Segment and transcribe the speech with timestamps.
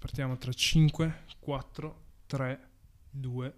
[0.00, 2.60] Partiamo tra 5, 4, 3,
[3.10, 3.54] 2.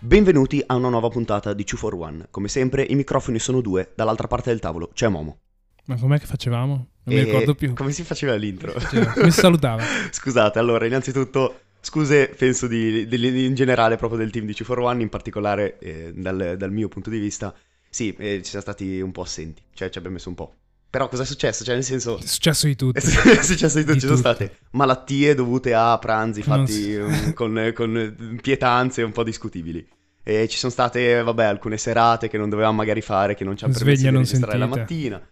[0.00, 2.26] Benvenuti a una nuova puntata di 2 for One.
[2.28, 5.38] Come sempre i microfoni sono due, dall'altra parte del tavolo c'è Momo.
[5.84, 6.74] Ma com'è che facevamo?
[7.04, 7.74] Non mi E ricordo più.
[7.74, 8.72] Come si faceva l'intro?
[9.14, 9.84] Come si salutava?
[10.10, 14.78] Scusate, allora, innanzitutto, scuse penso di, di- in generale proprio del team di 2 for
[14.80, 17.54] One, in particolare eh, dal, dal mio punto di vista.
[17.90, 20.54] Sì, eh, ci siamo stati un po' assenti, cioè ci abbiamo messo un po'.
[20.90, 21.64] Però cosa è successo?
[21.64, 22.18] Cioè, nel senso...
[22.18, 22.98] È successo di tutto.
[23.00, 24.34] È successo di tutto, Di ci sono tutto.
[24.34, 29.86] state malattie dovute a pranzi fatti si- um, con, con pietanze un po' discutibili.
[30.22, 33.64] E ci sono state, vabbè, alcune serate che non dovevamo magari fare, che non ci
[33.64, 34.80] hanno permesso di registrare la sentite.
[34.80, 35.28] mattina.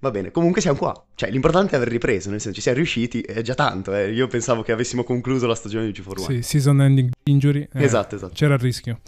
[0.00, 1.06] Va bene, comunque siamo qua.
[1.14, 3.92] Cioè, l'importante è aver ripreso, nel senso, ci siamo riusciti, è già tanto.
[3.94, 4.12] eh.
[4.12, 6.34] Io pensavo che avessimo concluso la stagione di G4 One.
[6.36, 7.68] Sì, season ending injury.
[7.72, 8.32] eh, Esatto, esatto.
[8.34, 9.00] C'era il rischio.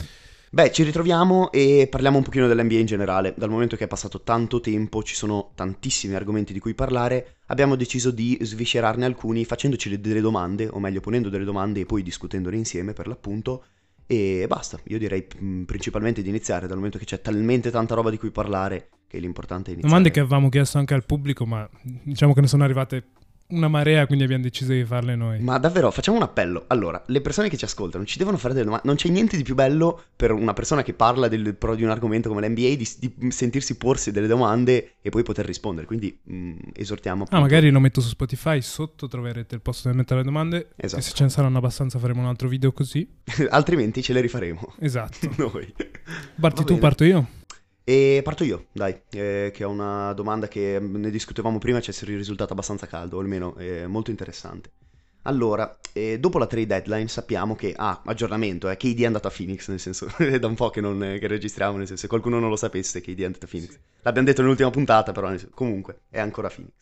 [0.52, 3.34] Beh, ci ritroviamo e parliamo un pochino dell'NBA in generale.
[3.36, 7.76] Dal momento che è passato tanto tempo, ci sono tantissimi argomenti di cui parlare, abbiamo
[7.76, 12.02] deciso di sviscerarne alcuni facendoci le- delle domande, o meglio ponendo delle domande e poi
[12.02, 13.62] discutendole insieme per l'appunto.
[14.08, 15.24] E basta, io direi
[15.64, 19.70] principalmente di iniziare, dal momento che c'è talmente tanta roba di cui parlare che l'importante
[19.70, 19.88] è iniziare.
[19.88, 23.06] Domande che avevamo chiesto anche al pubblico, ma diciamo che ne sono arrivate
[23.50, 25.40] una marea, quindi abbiamo deciso di farle noi.
[25.40, 26.66] Ma davvero, facciamo un appello.
[26.68, 28.86] Allora, le persone che ci ascoltano ci devono fare delle domande.
[28.86, 31.90] Non c'è niente di più bello per una persona che parla del- però di un
[31.90, 35.88] argomento come l'NBA di, di sentirsi porsi delle domande e poi poter rispondere.
[35.88, 37.22] Quindi mh, esortiamo.
[37.22, 40.68] Ah, appunto- magari lo metto su Spotify, sotto troverete il posto dove mettere le domande.
[40.76, 41.00] Esatto.
[41.00, 43.04] E se ce ne saranno abbastanza faremo un altro video così.
[43.50, 44.74] Altrimenti ce le rifaremo.
[44.78, 45.28] Esatto.
[45.38, 45.74] Noi.
[46.38, 47.26] Parti tu, parto io.
[47.90, 52.04] E parto io, dai, eh, che ho una domanda che ne discutevamo prima, ci è
[52.04, 54.70] risultata abbastanza caldo, o almeno eh, molto interessante.
[55.22, 59.32] Allora, eh, dopo la trade deadline sappiamo che, ah, aggiornamento, eh, KD è andato a
[59.36, 62.38] Phoenix, nel senso, è da un po' che, non, che registriamo, nel senso, se qualcuno
[62.38, 63.76] non lo sapesse, KD è andato a Phoenix.
[64.02, 66.72] L'abbiamo detto nell'ultima puntata, però senso, comunque, è ancora a Phoenix.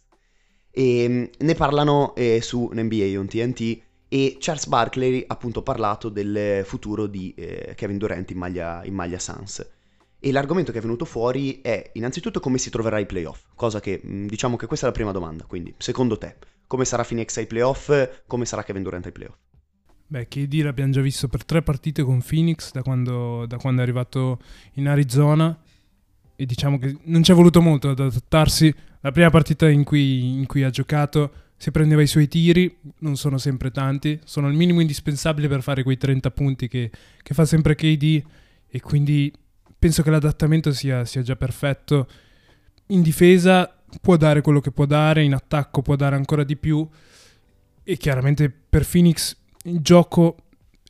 [0.70, 6.11] E mh, ne parlano eh, su NBA on TNT e Charles Barkley ha appunto parlato
[6.11, 9.77] del futuro di eh, Kevin Durant in maglia, in maglia Suns.
[10.20, 14.01] E l'argomento che è venuto fuori è innanzitutto come si troverà ai playoff, cosa che
[14.02, 16.36] mh, diciamo che questa è la prima domanda, quindi secondo te
[16.67, 17.90] come sarà Phoenix ai playoff,
[18.27, 19.36] come sarà Kevin Durant ai playoff?
[20.07, 23.84] Beh, KD l'abbiamo già visto per tre partite con Phoenix da quando, da quando è
[23.84, 24.39] arrivato
[24.74, 25.58] in Arizona
[26.34, 28.73] e diciamo che non ci è voluto molto ad adattarsi.
[29.01, 33.17] La prima partita in cui, in cui ha giocato si prendeva i suoi tiri, non
[33.17, 36.90] sono sempre tanti, sono il minimo indispensabile per fare quei 30 punti che,
[37.20, 38.23] che fa sempre KD
[38.67, 39.33] e quindi
[39.78, 42.08] penso che l'adattamento sia, sia già perfetto.
[42.89, 46.86] In difesa può dare quello che può dare, in attacco può dare ancora di più
[47.83, 49.34] e chiaramente per Phoenix
[49.64, 50.36] il gioco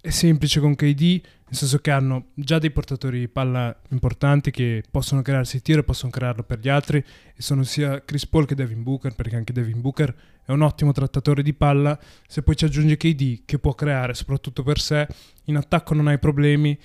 [0.00, 4.82] è semplice con KD, nel senso che hanno già dei portatori di palla importanti che
[4.90, 8.54] possono crearsi tiro e possono crearlo per gli altri e sono sia Chris Paul che
[8.54, 11.98] Devin Booker, perché anche Devin Booker è un ottimo trattatore di palla.
[12.26, 15.06] Se poi ci aggiunge KD che può creare soprattutto per sé,
[15.44, 16.78] in attacco non hai problemi.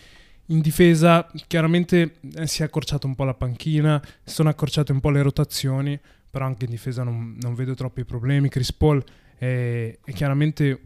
[0.47, 4.99] In difesa chiaramente eh, si è accorciata un po' la panchina, si sono accorciate un
[4.99, 5.99] po' le rotazioni,
[6.29, 8.49] però anche in difesa non, non vedo troppi problemi.
[8.49, 9.03] Chris Paul
[9.37, 10.81] è, è chiaramente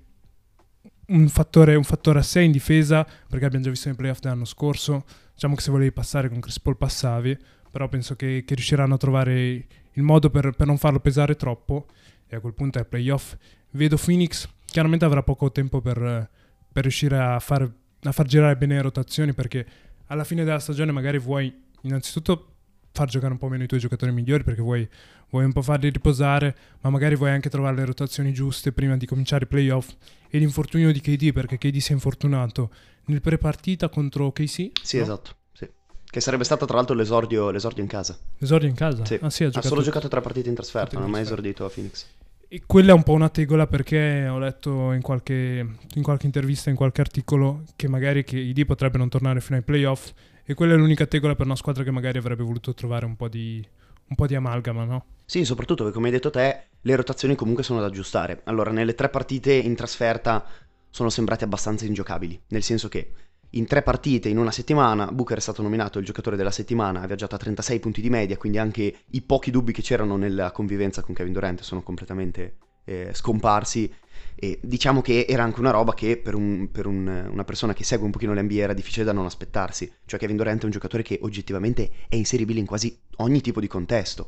[1.07, 4.45] un fattore, un fattore a sé in difesa, perché abbiamo già visto nei playoff dell'anno
[4.45, 5.05] scorso.
[5.33, 7.37] Diciamo che se volevi passare con Chris Paul passavi,
[7.71, 11.87] però penso che, che riusciranno a trovare il modo per, per non farlo pesare troppo.
[12.27, 13.35] E a quel punto ai playoff
[13.71, 16.29] vedo Phoenix, chiaramente avrà poco tempo per,
[16.71, 17.71] per riuscire a far,
[18.03, 19.65] a far girare bene le rotazioni, perché
[20.07, 22.53] alla fine della stagione magari vuoi innanzitutto
[22.91, 24.87] far giocare un po' meno i tuoi giocatori migliori, perché vuoi,
[25.29, 29.05] vuoi un po' farli riposare, ma magari vuoi anche trovare le rotazioni giuste prima di
[29.05, 29.93] cominciare i playoff.
[30.29, 32.71] E l'infortunio di KD, perché KD si è infortunato
[33.05, 34.71] nel pre-partita contro KC.
[34.81, 35.03] Sì, no?
[35.03, 35.69] esatto, sì.
[36.09, 38.17] Che sarebbe stato tra l'altro l'esordio, l'esordio in casa.
[38.39, 39.05] Esordio in casa?
[39.05, 39.19] Sì.
[39.21, 39.67] Ah sì, ha Ha giocato.
[39.67, 42.05] solo giocato tre partite in trasferta, non ha mai esordito a Phoenix.
[42.49, 46.69] E quella è un po' una tegola perché ho letto in qualche, in qualche intervista,
[46.69, 50.13] in qualche articolo, che magari KD potrebbe non tornare fino ai playoff.
[50.45, 53.27] E quella è l'unica tegola per una squadra che magari avrebbe voluto trovare un po'
[53.27, 53.61] di,
[54.07, 55.05] un po' di amalgama, no?
[55.25, 58.39] Sì, soprattutto perché come hai detto te, le rotazioni comunque sono da aggiustare.
[58.45, 60.45] Allora, nelle tre partite in trasferta
[60.89, 63.11] sono sembrati abbastanza ingiocabili, nel senso che
[63.57, 67.07] in tre partite in una settimana Booker è stato nominato il giocatore della settimana, ha
[67.07, 71.01] viaggiato a 36 punti di media, quindi anche i pochi dubbi che c'erano nella convivenza
[71.01, 73.91] con Kevin Durant sono completamente eh, scomparsi
[74.35, 77.83] e diciamo che era anche una roba che per, un- per un- una persona che
[77.83, 81.03] segue un pochino l'NBA era difficile da non aspettarsi, cioè Kevin Durant è un giocatore
[81.03, 84.27] che oggettivamente è inseribile in quasi ogni tipo di contesto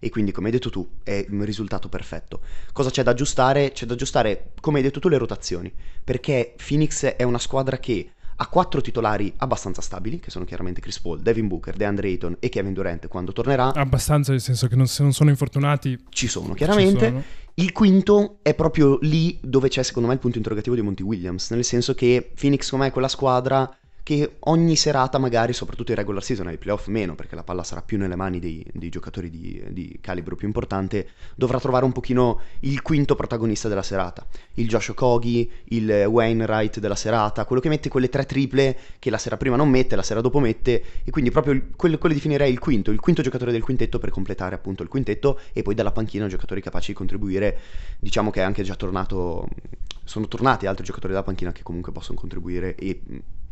[0.00, 2.40] e quindi come hai detto tu è un risultato perfetto.
[2.72, 3.72] Cosa c'è da aggiustare?
[3.72, 5.72] C'è da aggiustare, come hai detto tu, le rotazioni,
[6.04, 11.00] perché Phoenix è una squadra che ha quattro titolari abbastanza stabili, che sono chiaramente Chris
[11.00, 13.74] Paul, Devin Booker, DeAndre Ayton e Kevin Durant quando tornerà.
[13.74, 15.98] Abbastanza, nel senso che non, se non sono infortunati...
[16.08, 17.04] Ci sono, chiaramente.
[17.04, 17.22] Ci sono.
[17.54, 21.50] Il quinto è proprio lì dove c'è secondo me il punto interrogativo di Monty Williams,
[21.50, 23.68] nel senso che Phoenix com'è quella squadra
[24.08, 27.82] che ogni serata magari, soprattutto in regular season, ai playoff meno, perché la palla sarà
[27.82, 32.40] più nelle mani dei, dei giocatori di, di, calibro più importante, dovrà trovare un pochino
[32.60, 34.26] il quinto protagonista della serata.
[34.54, 39.18] Il Josh Okogi, il Wainwright della serata, quello che mette quelle tre triple che la
[39.18, 42.58] sera prima non mette, la sera dopo mette, e quindi proprio quello, quello definirei il
[42.58, 46.26] quinto, il quinto giocatore del quintetto per completare appunto il quintetto, e poi dalla panchina
[46.28, 47.58] giocatori capaci di contribuire,
[47.98, 49.46] diciamo che è anche già tornato,
[50.02, 53.02] sono tornati altri giocatori dalla panchina che comunque possono contribuire e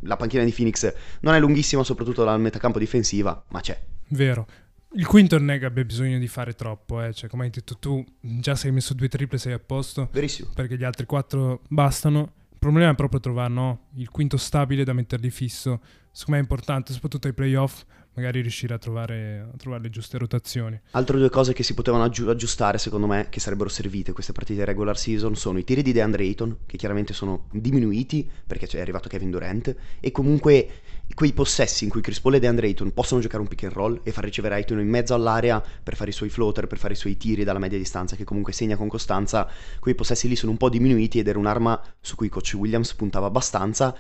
[0.00, 3.81] la panchina di Phoenix non è lunghissima, soprattutto dal metacampo difensiva, ma c'è.
[4.08, 4.46] Vero.
[4.93, 7.12] Il quinto non è che abbia bisogno di fare troppo, eh.
[7.12, 10.08] cioè, come hai detto tu, già sei messo due triple, sei a posto.
[10.10, 10.50] Verissimo.
[10.54, 12.32] Perché gli altri quattro bastano.
[12.52, 13.88] Il problema è proprio trovare no?
[13.96, 15.81] il quinto stabile da metterli fisso.
[16.10, 17.84] Secondo me è importante, soprattutto ai playoff,
[18.16, 20.80] magari riuscire a trovare, a trovare, le giuste rotazioni.
[20.92, 24.64] Altre due cose che si potevano aggi- aggiustare, secondo me, che sarebbero servite queste partite
[24.64, 29.08] regular season, sono i tiri di DeAndre Ayton, che chiaramente sono diminuiti perché è arrivato
[29.08, 30.68] Kevin Durant, e comunque
[31.14, 34.00] quei possessi in cui Chris Paul e DeAndre Ayton possono giocare un pick and roll
[34.02, 36.96] e far ricevere Ayton in mezzo all'area per fare i suoi floater, per fare i
[36.96, 39.48] suoi tiri dalla media distanza, che comunque segna con costanza,
[39.78, 43.26] quei possessi lì sono un po' diminuiti ed era un'arma su cui coach Williams puntava
[43.26, 43.96] abbastanza,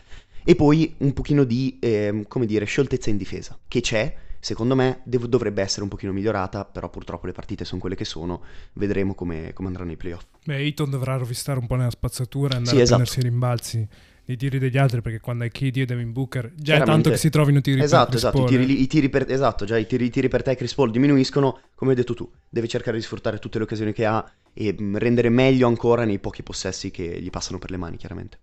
[0.48, 5.00] e poi un pochino di, eh, come dire, scioltezza in difesa, che c'è, secondo me
[5.02, 8.42] dev- dovrebbe essere un pochino migliorata, però purtroppo le partite sono quelle che sono,
[8.74, 10.22] vedremo come, come andranno i playoff.
[10.44, 13.02] Beh, Ayton dovrà rovistare un po' nella spazzatura e andare sì, a esatto.
[13.02, 13.88] prendersi i rimbalzi
[14.26, 17.16] nei tiri degli altri perché quando hai KD e Devin Booker già è tanto che
[17.16, 19.76] si trovino tiri esatto, per esatto, Chris esatto, i tiri, i tiri per, esatto, già
[19.76, 22.68] i tiri, i tiri per te e Chris Paul diminuiscono, come hai detto tu, deve
[22.68, 26.92] cercare di sfruttare tutte le occasioni che ha e rendere meglio ancora nei pochi possessi
[26.92, 28.38] che gli passano per le mani, chiaramente.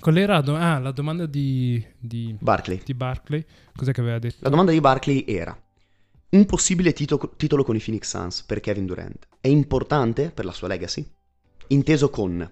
[0.00, 2.80] Qual era do- ah, la domanda di, di, Barclay.
[2.82, 3.44] di Barclay?
[3.76, 4.38] Cos'è che aveva detto?
[4.40, 5.56] La domanda di Barclay era
[6.30, 10.52] un possibile tito- titolo con i Phoenix Suns per Kevin Durant è importante per la
[10.52, 11.06] sua legacy?
[11.68, 12.50] Inteso con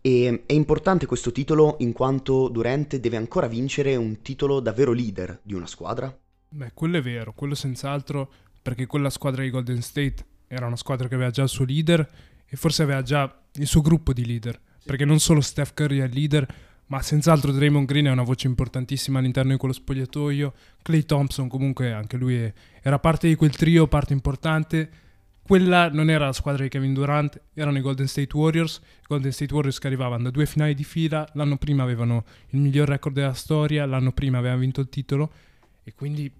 [0.00, 5.40] e è importante questo titolo in quanto Durant deve ancora vincere un titolo davvero leader
[5.42, 6.14] di una squadra?
[6.48, 8.30] Beh, quello è vero, quello senz'altro,
[8.62, 12.08] perché quella squadra di Golden State era una squadra che aveva già il suo leader
[12.46, 16.04] e forse aveva già il suo gruppo di leader perché non solo Steph Curry è
[16.04, 16.46] il leader,
[16.88, 20.52] ma senz'altro Draymond Green è una voce importantissima all'interno di quello spogliatoio.
[20.82, 24.90] Clay Thompson comunque anche lui è, era parte di quel trio, parte importante.
[25.42, 28.80] Quella non era la squadra di Kevin Durant, erano i Golden State Warriors.
[29.02, 32.60] I Golden State Warriors che arrivavano da due finali di fila, l'anno prima avevano il
[32.60, 35.32] miglior record della storia, l'anno prima avevano vinto il titolo
[35.82, 36.32] e quindi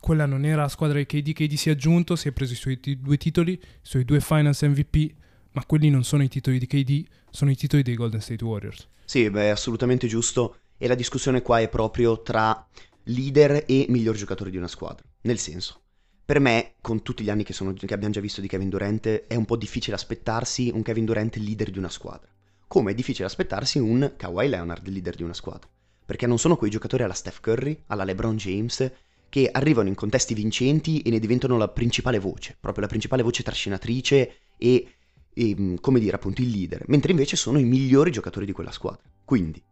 [0.00, 1.32] quella non era la squadra di KD.
[1.32, 4.20] KD si è aggiunto, si è preso i suoi t- due titoli, i suoi due
[4.20, 5.22] finals MVP
[5.54, 8.88] ma quelli non sono i titoli di KD, sono i titoli dei Golden State Warriors.
[9.04, 10.58] Sì, beh, è assolutamente giusto.
[10.76, 12.66] E la discussione qua è proprio tra
[13.04, 15.04] leader e miglior giocatore di una squadra.
[15.22, 15.80] Nel senso,
[16.24, 19.06] per me, con tutti gli anni che, sono, che abbiamo già visto di Kevin Durant,
[19.06, 22.28] è un po' difficile aspettarsi un Kevin Durant leader di una squadra.
[22.66, 25.68] Come è difficile aspettarsi un Kawhi Leonard leader di una squadra.
[26.04, 28.90] Perché non sono quei giocatori alla Steph Curry, alla LeBron James,
[29.28, 33.42] che arrivano in contesti vincenti e ne diventano la principale voce, proprio la principale voce
[33.42, 34.88] trascinatrice e
[35.34, 38.70] e, mm, come dire, appunto il leader, mentre invece sono i migliori giocatori di quella
[38.70, 39.02] squadra.
[39.24, 39.62] Quindi,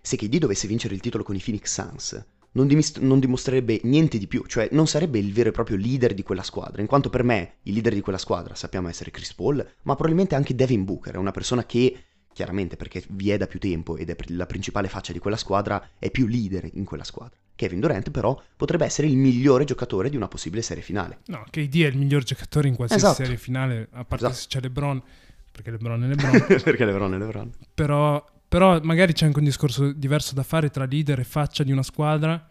[0.00, 4.18] se KD dovesse vincere il titolo con i Phoenix Suns, non, dimist- non, dimostrerebbe niente
[4.18, 7.10] di più, cioè non sarebbe il vero e proprio leader di quella squadra, in quanto
[7.10, 10.84] per me il leader di quella squadra sappiamo essere Chris Paul, ma probabilmente anche Devin
[10.84, 14.88] Booker, una persona che, chiaramente perché vi è da più tempo ed è la principale
[14.88, 17.38] faccia di quella squadra, è più leader in quella squadra.
[17.58, 21.18] Kevin Durant però potrebbe essere il migliore giocatore di una possibile serie finale.
[21.26, 23.22] No, KD è il miglior giocatore in qualsiasi esatto.
[23.24, 24.34] serie finale, a parte esatto.
[24.34, 25.02] se c'è LeBron,
[25.50, 26.46] perché LeBron è LeBron.
[26.62, 27.52] perché LeBron è LeBron.
[27.74, 31.72] Però, però magari c'è anche un discorso diverso da fare tra leader e faccia di
[31.72, 32.48] una squadra.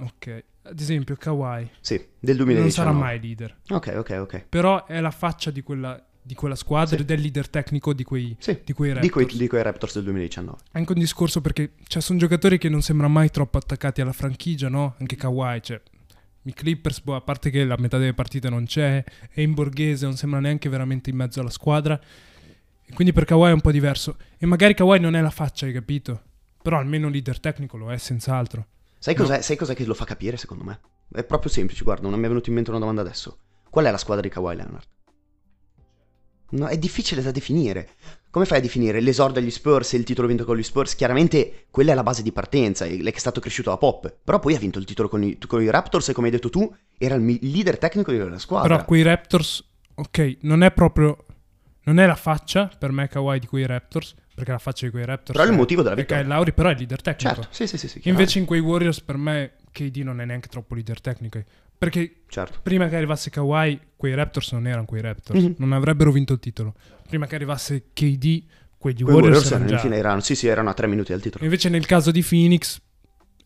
[0.00, 1.70] Ok, ad esempio Kawhi.
[1.80, 2.60] Sì, del 2019.
[2.62, 3.56] Non sarà mai leader.
[3.68, 4.46] Ok, ok, ok.
[4.48, 7.02] Però è la faccia di quella di quella squadra sì.
[7.02, 8.58] ed è il leader tecnico di quei, sì.
[8.64, 9.06] di quei Raptors.
[9.06, 10.58] Di quei, di quei, Raptors del 2019.
[10.72, 14.68] Anche un discorso perché cioè, sono giocatori che non sembrano mai troppo attaccati alla franchigia,
[14.68, 14.96] no?
[14.98, 15.80] Anche Kawhi, cioè,
[16.42, 20.04] i Clippers, boh, a parte che la metà delle partite non c'è, è in borghese,
[20.04, 21.98] non sembra neanche veramente in mezzo alla squadra.
[22.88, 24.16] E quindi per Kawhi è un po' diverso.
[24.36, 26.22] E magari Kawhi non è la faccia, hai capito?
[26.60, 28.66] Però almeno leader tecnico lo è, senz'altro.
[28.98, 29.42] Sai cos'è, no.
[29.42, 30.80] sai cos'è che lo fa capire, secondo me?
[31.12, 33.38] È proprio semplice, guarda, non mi è venuto in mente una domanda adesso.
[33.70, 34.86] Qual è la squadra di Kawhi Leonard?
[36.50, 37.88] No, è difficile da definire.
[38.30, 40.94] Come fai a definire l'esordio agli Spurs e il titolo vinto con gli Spurs?
[40.94, 44.14] Chiaramente quella è la base di partenza, lei che è stato cresciuto a pop.
[44.22, 46.50] Però poi ha vinto il titolo con i, con i Raptors e come hai detto
[46.50, 48.68] tu, era il leader tecnico della squadra.
[48.74, 51.24] Però quei Raptors, ok, non è proprio...
[51.84, 55.04] Non è la faccia per me Kawhi di quei Raptors, perché la faccia di quei
[55.04, 56.22] Raptors Però è il è- motivo della è vittoria.
[56.24, 57.34] Kyle Lowry, però è il leader tecnico.
[57.36, 60.48] Certo, sì, sì, sì, sì Invece in quei Warriors per me KD non è neanche
[60.48, 61.40] troppo leader tecnico.
[61.78, 62.58] Perché certo.
[62.62, 65.42] prima che arrivasse Kawhi, quei Raptors non erano quei Raptors.
[65.42, 65.54] Mhm.
[65.58, 66.74] Non avrebbero vinto il titolo.
[67.08, 68.44] Prima che arrivasse KD,
[68.78, 69.74] quegli Quei Warriors, Warriors erano già...
[69.74, 71.44] infine erano, sì, sì, erano a tre minuti dal titolo.
[71.44, 72.80] Invece nel caso di Phoenix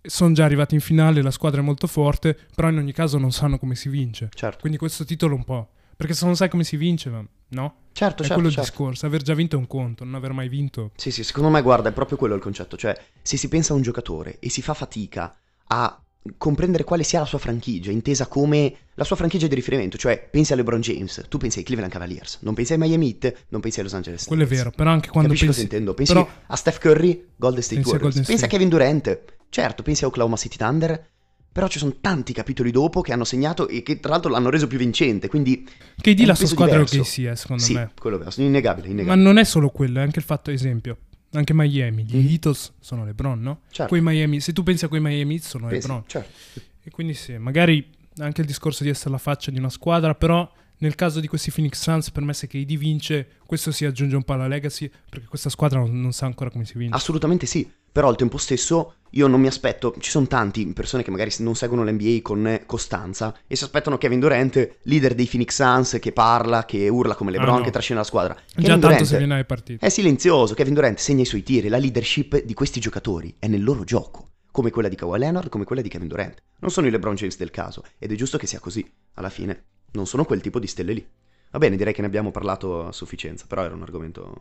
[0.02, 3.32] sono già arrivati in finale, la squadra è molto forte, però in ogni caso non
[3.32, 4.28] sanno come si vince.
[4.34, 5.70] Certo, Quindi questo titolo un po'.
[5.96, 7.74] Perché se non sai come si vince, no?
[7.92, 8.32] certo, è certo.
[8.32, 8.70] quello il certo.
[8.70, 9.04] discorso.
[9.04, 10.92] Aver già vinto è un conto, non aver mai vinto.
[10.96, 12.78] Sì, sì, secondo me, guarda, è proprio quello il concetto.
[12.78, 16.02] Cioè, se si pensa a un giocatore e si fa fatica a
[16.36, 20.52] comprendere quale sia la sua franchigia, intesa come la sua franchigia di riferimento, cioè pensi
[20.52, 23.78] a LeBron James, tu pensi ai Cleveland Cavaliers, non pensi ai Miami Heat, non pensi
[23.78, 24.62] ai Los Angeles Quello è Lakers.
[24.64, 25.60] vero, però anche quando Capisci pensi...
[25.60, 25.94] cosa intendo?
[25.94, 28.48] Pensi però- a Steph Curry, Golden State Pensi a Warriors, Golden pensi a.
[28.48, 31.08] Kevin Durant, certo, pensi a Oklahoma City Thunder,
[31.52, 34.66] però ci sono tanti capitoli dopo che hanno segnato e che tra l'altro l'hanno reso
[34.66, 35.66] più vincente, quindi
[36.00, 37.00] è un la sua squadra è diverso.
[37.00, 37.90] OKC, eh, secondo sì, me.
[37.98, 39.24] quello è vero, innegabile, Ma innegabile.
[39.24, 40.98] non è solo quello, è anche il fatto, esempio,
[41.32, 42.28] anche Miami, gli Mhm.
[42.28, 43.60] Heatles sono LeBron, no?
[43.70, 43.86] Certo.
[43.88, 46.04] Quei Miami, se tu pensi a quei Miami sono Pensi- LeBron.
[46.08, 46.60] certo.
[46.82, 50.50] E quindi sì, magari anche il discorso di essere la faccia di una squadra, però
[50.80, 54.22] nel caso di questi Phoenix Suns, per me se KD vince, questo si aggiunge un
[54.22, 56.94] po' alla legacy, perché questa squadra non, non sa ancora come si vince.
[56.96, 61.10] Assolutamente sì, però al tempo stesso io non mi aspetto, ci sono tanti persone che
[61.10, 65.98] magari non seguono l'NBA con costanza e si aspettano Kevin Durant, leader dei Phoenix Suns,
[66.00, 67.64] che parla, che urla come LeBron, Ah, no.
[67.64, 68.34] che trascina la squadra.
[68.34, 69.84] Già Kevin tanto Durant se viene alle partite.
[69.84, 73.62] è silenzioso, Kevin Durant segna i suoi tiri, la leadership di questi giocatori è nel
[73.64, 76.40] loro gioco, come quella di Kawhi Leonard, come quella di Kevin Durant.
[76.60, 79.64] Non sono i LeBron James del caso ed è giusto che sia così, alla fine.
[79.92, 81.06] Non sono quel tipo di stelle lì.
[81.50, 84.34] Va bene, direi che ne abbiamo parlato a sufficienza, però era un argomento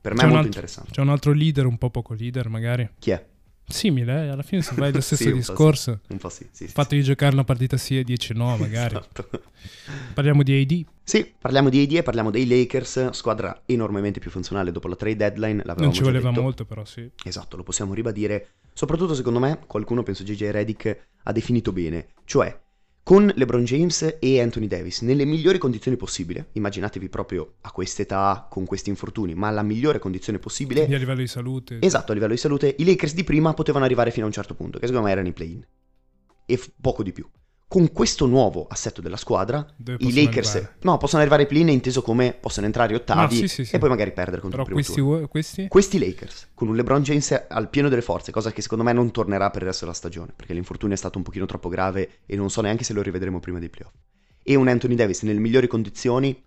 [0.00, 0.90] per me molto altro- interessante.
[0.92, 2.88] C'è un altro leader, un po' poco leader magari.
[2.98, 3.26] Chi è?
[3.66, 5.48] Simile, eh, alla fine si va lo stesso Sì, un po' sì.
[5.50, 6.00] discorso.
[6.08, 8.96] Un po' sì, sì, fatto di giocare una partita sì e 10 no, magari.
[8.96, 9.28] Esatto.
[10.12, 10.84] Parliamo di AD.
[11.04, 15.16] Sì, parliamo di AD e parliamo dei Lakers, squadra enormemente più funzionale dopo la trade
[15.16, 16.42] deadline, l'avevamo Non ci voleva detto.
[16.42, 17.08] molto, però sì.
[17.24, 18.50] Esatto, lo possiamo ribadire.
[18.72, 22.58] Soprattutto secondo me, qualcuno, penso JJ Redick, ha definito bene, cioè
[23.10, 28.64] con LeBron James e Anthony Davis nelle migliori condizioni possibili, immaginatevi proprio a quest'età, con
[28.64, 31.78] questi infortuni, ma alla migliore condizione possibile, Quindi a livello di salute.
[31.80, 34.54] esatto, a livello di salute, i Lakers di prima potevano arrivare fino a un certo
[34.54, 35.66] punto, che secondo me erano i play-in,
[36.46, 37.28] e f- poco di più.
[37.70, 40.76] Con questo nuovo assetto della squadra, Dove i Lakers arrivare.
[40.80, 43.76] no, possono arrivare ai play-in inteso come possono entrare ottavi No, sì, sì, sì.
[43.76, 45.68] e poi magari perdere contro Però il primo questi, questi?
[45.68, 49.12] Questi Lakers, con un LeBron James al pieno delle forze, cosa che secondo me non
[49.12, 52.34] tornerà per il resto della stagione, perché l'infortunio è stato un pochino troppo grave e
[52.34, 53.94] non so neanche se lo rivedremo prima dei playoff.
[54.42, 56.42] E un Anthony Davis nelle migliori condizioni,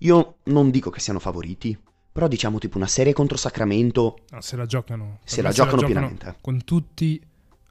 [0.00, 1.78] io non dico che siano favoriti,
[2.12, 5.20] però diciamo tipo una serie contro Sacramento, No, se la giocano.
[5.24, 6.36] Se la me giocano pienamente.
[6.42, 7.22] Con tutti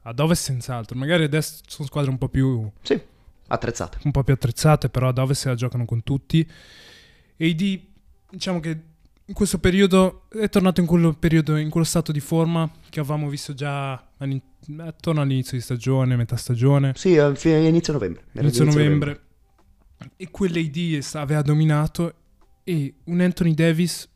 [0.08, 0.96] ad ovest senz'altro.
[0.98, 3.00] Magari adesso sono squadre un po' più sì,
[3.48, 3.98] attrezzate.
[4.04, 6.48] un po' più attrezzate, però ad ovest se la giocano con tutti.
[7.36, 7.80] E AD,
[8.30, 8.80] diciamo che
[9.24, 13.28] in questo periodo è tornato in quello periodo, in quello stato di forma che avevamo
[13.28, 13.92] visto già
[14.78, 18.24] attorno all'inizio di stagione, metà stagione, Sì, a fine- inizio novembre.
[18.32, 19.20] Inizio inizio novembre.
[20.16, 22.14] E quell'AD aveva dominato
[22.64, 24.08] e un Anthony Davis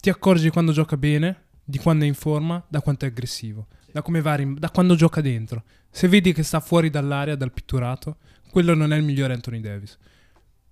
[0.00, 4.02] ti accorgi quando gioca bene, di quando è in forma, da quanto è aggressivo, da
[4.02, 5.62] come va, da quando gioca dentro.
[5.90, 8.16] Se vedi che sta fuori dall'area, dal pitturato,
[8.50, 9.96] quello non è il migliore Anthony Davis.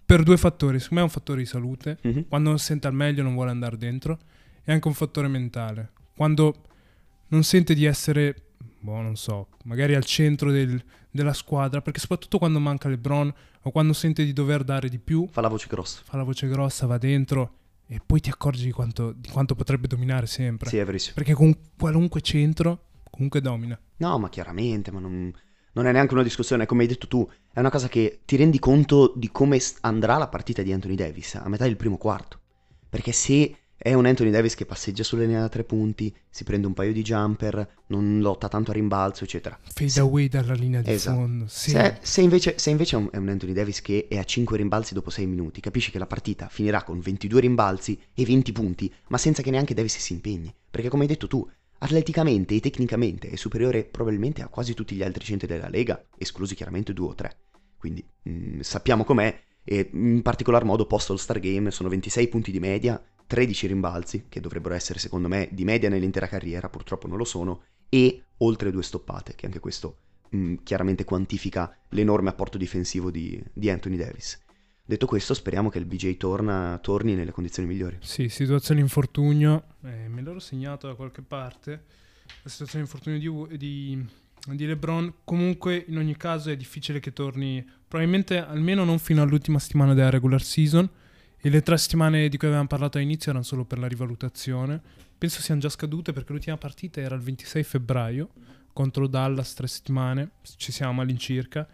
[0.05, 2.27] Per due fattori, secondo me è un fattore di salute, Mhm.
[2.29, 4.19] quando non sente al meglio non vuole andare dentro,
[4.65, 5.93] e anche un fattore mentale.
[6.17, 6.65] Quando
[7.29, 8.35] non sente di essere,
[8.81, 13.71] boh, non so, magari al centro del- della squadra, perché soprattutto quando manca LeBron o
[13.71, 16.01] quando sente di dover dare di più, Fa la voce grossa.
[16.05, 17.55] fa la voce grossa, va dentro
[17.87, 20.69] e poi ti accorgi di quanto, di quanto potrebbe dominare sempre.
[20.69, 21.15] Sì, è verissimo.
[21.15, 23.79] Perché con qualunque centro comunque domina.
[23.99, 25.33] No, ma chiaramente, ma non,
[25.73, 28.59] non è neanche una discussione, come hai detto tu, è una cosa che ti rendi
[28.59, 32.39] conto di come andrà la partita di Anthony Davis a metà del primo quarto.
[32.89, 36.67] Perché se è un Anthony Davis che passeggia sulle linee da tre punti, si prende
[36.67, 39.59] un paio di jumper, non lotta tanto a rimbalzo, eccetera.
[39.63, 41.17] Fade Se- away dalla linea di Esatto.
[41.17, 41.47] fondo.
[41.47, 41.71] Sì.
[41.71, 44.57] Se, se invece, se invece è un, è un Anthony Davis che è a 5
[44.59, 48.93] rimbalzi dopo 6 minuti, capisci che la partita finirà con 22 rimbalzi e 20 punti,
[49.09, 50.55] ma senza che neanche Davis si impegni.
[50.71, 51.49] Perché come hai detto tu,
[51.83, 56.55] atleticamente e tecnicamente è superiore probabilmente a quasi tutti gli altri centri della Lega, esclusi
[56.55, 57.37] chiaramente due o tre.
[57.77, 62.61] Quindi mm, sappiamo com'è e in particolar modo post All-Star Game sono 26 punti di
[62.61, 67.25] media, 13 rimbalzi, che dovrebbero essere secondo me di media nell'intera carriera, purtroppo non lo
[67.25, 69.97] sono, e oltre due stoppate, che anche questo
[70.31, 74.39] mh, chiaramente quantifica l'enorme apporto difensivo di, di Anthony Davis.
[74.91, 77.99] Detto questo, speriamo che il BJ torna, torni nelle condizioni migliori.
[78.01, 79.77] Sì, situazione infortunio.
[79.85, 81.85] Eh, me l'ero segnato da qualche parte.
[82.43, 84.07] La situazione infortunio di, di,
[84.57, 85.19] di LeBron.
[85.23, 87.65] Comunque, in ogni caso, è difficile che torni.
[87.87, 90.91] Probabilmente almeno non fino all'ultima settimana della regular season.
[91.39, 94.83] E le tre settimane di cui avevamo parlato all'inizio erano solo per la rivalutazione.
[95.17, 98.31] Penso siano già scadute perché l'ultima partita era il 26 febbraio
[98.73, 101.69] contro Dallas, tre settimane, ci siamo all'incirca.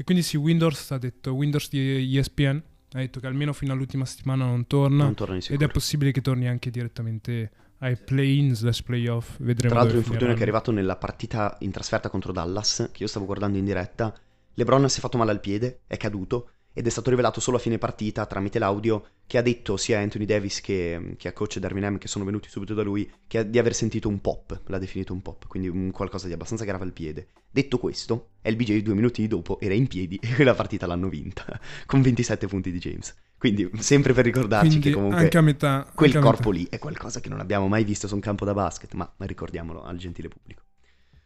[0.00, 4.06] E quindi sì, Windows ha detto, Windows di ESPN ha detto che almeno fino all'ultima
[4.06, 5.04] settimana non torna.
[5.04, 9.36] Non torna ed è possibile che torni anche direttamente ai play-in slash playoff.
[9.40, 9.74] Vedremo.
[9.74, 13.26] Tra l'altro l'infortunio che è arrivato nella partita in trasferta contro Dallas, che io stavo
[13.26, 14.18] guardando in diretta,
[14.54, 17.60] LeBron si è fatto male al piede, è caduto ed è stato rivelato solo a
[17.60, 21.84] fine partita tramite l'audio che ha detto sia Anthony Davis che, che a coach Darwin
[21.84, 24.78] Ham che sono venuti subito da lui che ha- di aver sentito un pop, l'ha
[24.78, 27.28] definito un pop, quindi un qualcosa di abbastanza grave al piede.
[27.50, 32.02] Detto questo, LBJ due minuti dopo era in piedi e la partita l'hanno vinta con
[32.02, 33.14] 27 punti di James.
[33.36, 35.90] Quindi sempre per ricordarci Quindi che comunque metà.
[35.94, 38.92] quel corpo lì è qualcosa che non abbiamo mai visto su un campo da basket,
[38.92, 40.62] ma ricordiamolo al gentile pubblico.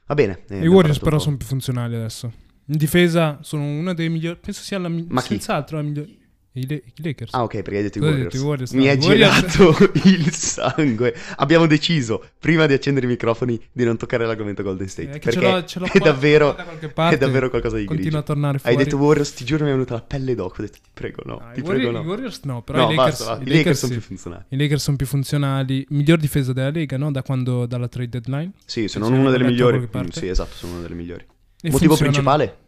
[0.07, 0.45] Va bene.
[0.49, 2.33] eh, I Warriors però sono più funzionali adesso.
[2.67, 4.39] In difesa sono una delle migliori.
[4.41, 5.29] Penso sia la mi- Ma chi?
[5.29, 6.09] senz'altro la migliore.
[6.57, 7.35] I, Le- i Lakers.
[7.35, 8.33] Ah, ok, perché hai detto i hai Warriors.
[8.33, 8.71] detto, i Warriors?
[8.75, 11.13] Mi è gelato il sangue.
[11.39, 15.09] Abbiamo deciso, prima di accendere i microfoni, di non toccare l'argomento Golden State.
[15.17, 16.57] Eh, che ce perché l'ho- ce l'ho è, davvero,
[16.95, 17.17] parte.
[17.17, 18.19] è davvero qualcosa di Continua grigio.
[18.19, 18.85] a tornare Hai fuori.
[18.85, 20.63] detto Warriors, ti giuro mi è venuta la pelle d'oca.
[20.63, 22.03] Ho detto, ti prego no, Ah, ti i, prego Warriors, no.
[22.03, 23.99] i Warriors no, però no, i Lakers, basta, i I Lakers sono sì.
[23.99, 24.45] più funzionali.
[24.49, 25.87] I Lakers sono più funzionali.
[25.89, 27.11] Miglior difesa della Lega, no?
[27.11, 28.53] Da quando, dalla trade deadline.
[28.65, 29.79] Sì, se non sì, una delle migliori.
[29.79, 31.27] Mm, Sì, esatto, sono una delle migliori.
[31.71, 32.59] Motivo principale?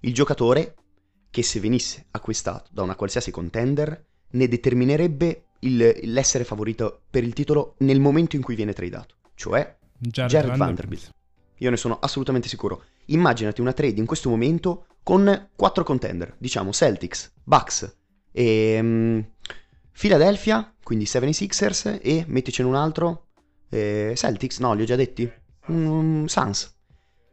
[0.00, 0.74] Il giocatore
[1.30, 7.32] che se venisse acquistato da una qualsiasi contender ne determinerebbe il- l'essere favorito per il
[7.32, 11.10] titolo nel momento in cui viene tradato, cioè Jared, Jared Vanderbilt.
[11.58, 12.84] Io ne sono assolutamente sicuro.
[13.06, 17.96] Immaginati una trade in questo momento con quattro contender, diciamo Celtics, Bucks
[18.32, 19.20] e mm,
[19.92, 23.26] Philadelphia, quindi 76ers e metticene un altro
[23.68, 25.30] eh, Celtics, no, li ho già detti.
[25.70, 26.78] Mm, Suns.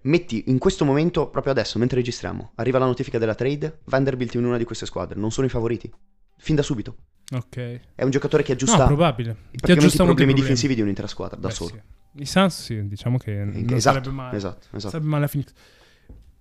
[0.07, 4.45] Metti in questo momento, proprio adesso, mentre registriamo, arriva la notifica della trade, Vanderbilt in
[4.45, 5.91] una di queste squadre, non sono i favoriti.
[6.37, 6.95] Fin da subito.
[7.33, 7.79] Ok.
[7.93, 9.35] È un giocatore che No, aggiusta probabile.
[9.51, 11.69] Ti i aggiusta molti problemi difensivi di un'intera squadra da Beh, solo.
[11.71, 12.21] sì.
[12.21, 14.37] I Suns, sì, diciamo che non esatto, sarebbe male.
[14.37, 14.89] esatto, esatto.
[14.91, 15.51] Sarebbe male a Phoenix.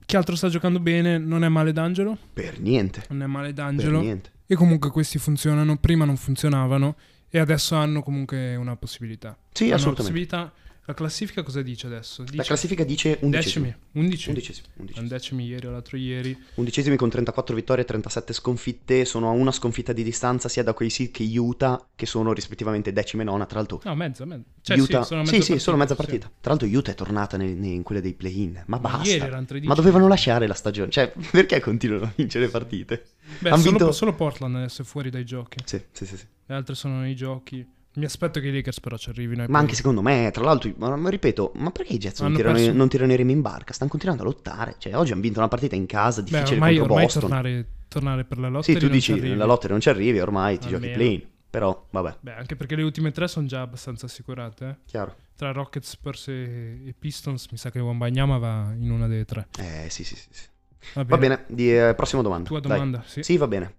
[0.06, 1.18] Che altro sta giocando bene?
[1.18, 2.16] Non è male D'Angelo.
[2.32, 3.02] Per niente.
[3.09, 4.00] Non è male Per D'Angelo.
[4.00, 4.31] niente.
[4.46, 5.76] E comunque questi funzionano.
[5.79, 6.94] Prima non funzionavano.
[7.29, 9.37] E adesso hanno comunque una possibilità.
[9.52, 10.20] Sì, Hanno una assolutamente.
[10.20, 10.52] possibilità.
[10.88, 12.22] La classifica cosa dice adesso?
[12.22, 13.75] Dice La classifica dice undicesimi.
[13.92, 14.35] Undicimi.
[14.35, 15.05] Undicesimi, undicesimi.
[15.05, 16.37] Undecimi ieri o l'altro ieri.
[16.55, 19.05] Undicesimi con 34 vittorie e 37 sconfitte.
[19.05, 22.92] Sono a una sconfitta di distanza sia da quei seed che Utah, che sono rispettivamente
[22.92, 23.46] decima e nona.
[23.46, 24.44] Tra l'altro, No, mezza, mezza.
[24.62, 25.03] Cioè, Utah...
[25.03, 26.01] sì, sono sì, mezza sì, solo mezza sì.
[26.01, 26.31] partita.
[26.40, 28.53] Tra l'altro, Utah è tornata ne- ne- in quelle dei play-in.
[28.66, 29.09] Ma Ma basta.
[29.09, 29.68] ieri erano 13.
[29.68, 30.90] Ma dovevano lasciare la stagione.
[30.92, 33.07] Cioè, perché continuano a vincere partite?
[33.40, 35.59] Beh, solo, vinto- solo Portland adesso è fuori dai giochi.
[35.64, 36.16] Sì, sì, sì.
[36.16, 36.27] sì.
[36.46, 37.66] Le altre sono nei giochi.
[37.96, 39.40] Mi aspetto che i Lakers però ci arrivino.
[39.42, 42.35] Ma poi- anche secondo me, tra l'altro, ma, ma ripeto, ma perché i Jets non
[42.35, 42.72] tirano, perso.
[42.72, 43.72] non tirano i remi in barca?
[43.72, 44.74] Stanno continuando a lottare.
[44.78, 47.22] Cioè, oggi hanno vinto una partita in casa Beh, difficile ormai, contro ormai Boston.
[47.22, 48.64] tornare, tornare per la lotta.
[48.64, 50.96] Sì, tu dici nella lotta non ci arrivi, ormai ti giochi Almeno.
[50.96, 54.66] play Però, vabbè, Beh, anche perché le ultime tre sono già abbastanza assicurate.
[54.68, 54.76] eh.
[54.85, 55.16] chiaro.
[55.35, 59.46] Tra Rockets, Spurs e, e Pistons, mi sa che Wambanyama va in una delle tre.
[59.59, 60.26] Eh, sì, sì, sì.
[60.94, 61.37] Va Va bene.
[61.37, 62.48] bene, di, eh, prossima domanda.
[62.48, 62.70] Tua Dai.
[62.72, 63.22] domanda, sì.
[63.22, 63.74] Sì, va bene.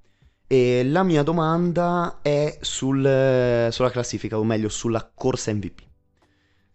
[0.47, 5.81] E la mia domanda è sul, eh, sulla classifica, o meglio, sulla corsa MVP.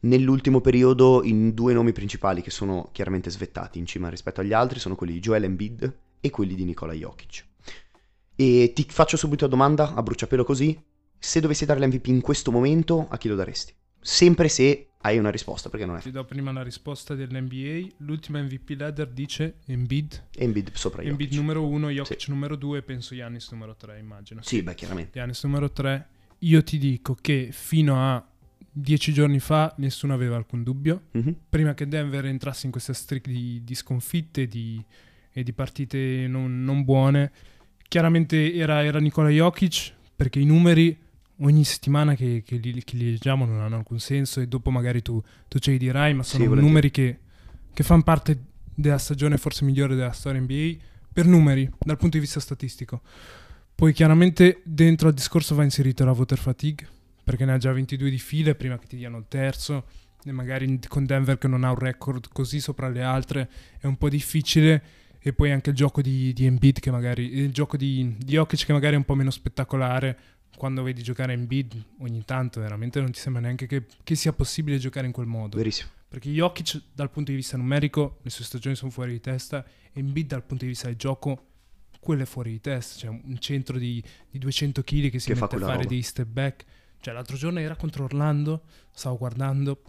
[0.01, 4.79] Nell'ultimo periodo, i due nomi principali che sono chiaramente svettati in cima rispetto agli altri
[4.79, 7.47] sono quelli di Joel Embiid e quelli di Nikola Jokic.
[8.37, 10.79] E ti faccio subito la domanda, a bruciapelo così,
[11.19, 13.73] se dovessi dare l'MVP in questo momento, a chi lo daresti?
[14.01, 17.95] Sempre se hai una risposta, perché non è Ti do prima la risposta dell'NBA.
[17.99, 20.25] L'ultima MVP ladder dice Embiid.
[20.37, 21.11] Embiid sopra Jokic.
[21.21, 24.41] Embiid numero uno, Jokic numero due, penso Giannis numero tre, immagino.
[24.43, 25.11] Sì, beh, chiaramente.
[25.19, 26.07] Giannis numero 3.
[26.38, 28.25] Io ti dico che fino a
[28.75, 31.03] dieci giorni fa nessuno aveva alcun dubbio.
[31.12, 31.37] Mhm.
[31.49, 34.83] Prima che Denver entrasse in questa streak di, di sconfitte di-
[35.33, 37.33] e di partite non, non buone,
[37.88, 40.97] chiaramente era, era Nikola Jokic perché i numeri
[41.42, 45.02] ogni settimana che, che li, che li leggiamo non hanno alcun senso e dopo magari
[45.02, 47.18] tu, tu ce li dirai, ma sono Sì, numeri che,
[47.72, 48.38] che fanno parte
[48.74, 50.76] della stagione forse migliore della storia NBA
[51.12, 53.02] per numeri, dal punto di vista statistico.
[53.74, 56.88] Poi chiaramente dentro al discorso va inserito la voter fatigue,
[57.22, 59.85] perché ne ha già 22 di file prima che ti diano il terzo,
[60.24, 63.96] e magari con Denver che non ha un record così sopra le altre è un
[63.96, 64.83] po' difficile.
[65.24, 68.66] E poi anche il gioco di, di Embiid che magari, il gioco di, di Jokic
[68.66, 70.18] che magari è un po' meno spettacolare,
[70.57, 74.79] quando vedi giocare Embiid ogni tanto veramente non ti sembra neanche che, che sia possibile
[74.79, 75.57] giocare in quel modo.
[75.57, 75.91] Verissimo.
[76.09, 79.99] Perché Jokic dal punto di vista numerico le sue stagioni sono fuori di testa e
[80.01, 81.47] Embiid dal punto di vista del gioco
[82.01, 85.35] quello è fuori di testa, cioè un centro di, di 200 kg che si Che
[85.37, 85.88] fa mette a quella fare roba.
[85.88, 86.65] dei step back.
[87.01, 89.83] Cioè l'altro giorno era contro Orlando, stavo guardando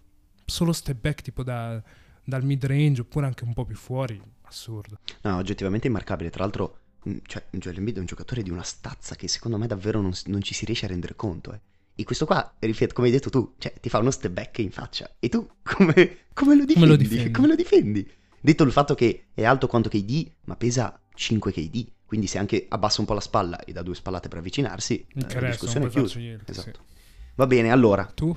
[0.45, 1.82] solo step back tipo da-
[2.23, 4.99] dal mid range oppure anche un po' più fuori, assurdo.
[5.23, 6.30] No, oggettivamente immarcabile.
[6.30, 6.80] Tra l'altro,
[7.25, 10.41] cioè, Joel Embiid è un giocatore di una stazza che secondo me davvero non, non
[10.41, 11.53] ci si riesce a rendere conto.
[11.53, 11.59] Eh.
[11.95, 14.71] E questo qua, ripeto, come hai detto tu, cioè, ti fa uno step back in
[14.71, 15.15] faccia.
[15.19, 16.73] E tu come, come, lo, difendi?
[16.73, 17.31] Come lo difendi?
[17.31, 18.11] Come lo difendi?
[18.39, 21.91] Detto il fatto che è alto quanto KD, ma pesa 5 KD.
[22.05, 25.39] Quindi se anche abbassa un po' la spalla e dà due spallate per avvicinarsi, eh,
[25.39, 26.19] la discussione è chiusa.
[26.19, 26.79] niente, Esatto.
[26.85, 26.93] sì.
[27.35, 28.35] Va bene, allora, Tu?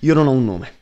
[0.00, 0.72] io non ho un nome,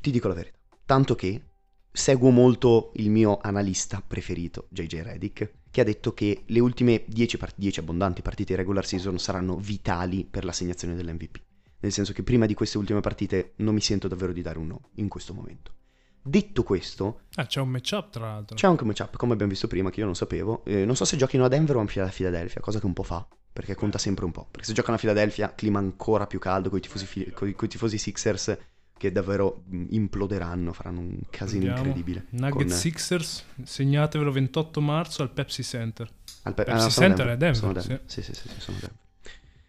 [0.00, 0.56] ti dico la verità.
[0.84, 1.42] Tanto che
[1.90, 7.36] seguo molto il mio analista preferito, JJ Redick, che ha detto che le ultime 10,
[7.38, 11.40] part- 10 abbondanti partite di regular season saranno vitali per l'assegnazione dell'MVP.
[11.80, 14.68] Nel senso che prima di queste ultime partite non mi sento davvero di dare un
[14.68, 15.72] no in questo momento.
[16.24, 18.54] Detto questo, Ah, c'è un matchup tra l'altro.
[18.54, 20.62] c'è anche un matchup, come abbiamo visto prima, che io non sapevo.
[20.64, 23.26] Eh, non so se giochino a Denver o a Philadelphia, cosa che un po' fa,
[23.52, 24.46] perché conta sempre un po'.
[24.48, 27.98] Perché se giocano a Philadelphia, clima ancora più caldo con i tifosi, coi- coi tifosi
[27.98, 28.56] Sixers
[29.02, 31.78] che davvero mh, imploderanno, faranno un casino Vediamo.
[31.88, 32.26] incredibile.
[32.30, 36.08] Nuggets Con- Sixers, segnatevelo 28 marzo al Pepsi Center.
[36.44, 38.02] al Pe- Pepsi ah, Center è Denver, sono Denver.
[38.06, 38.98] Sì, sì, sì, sì, sono Denver.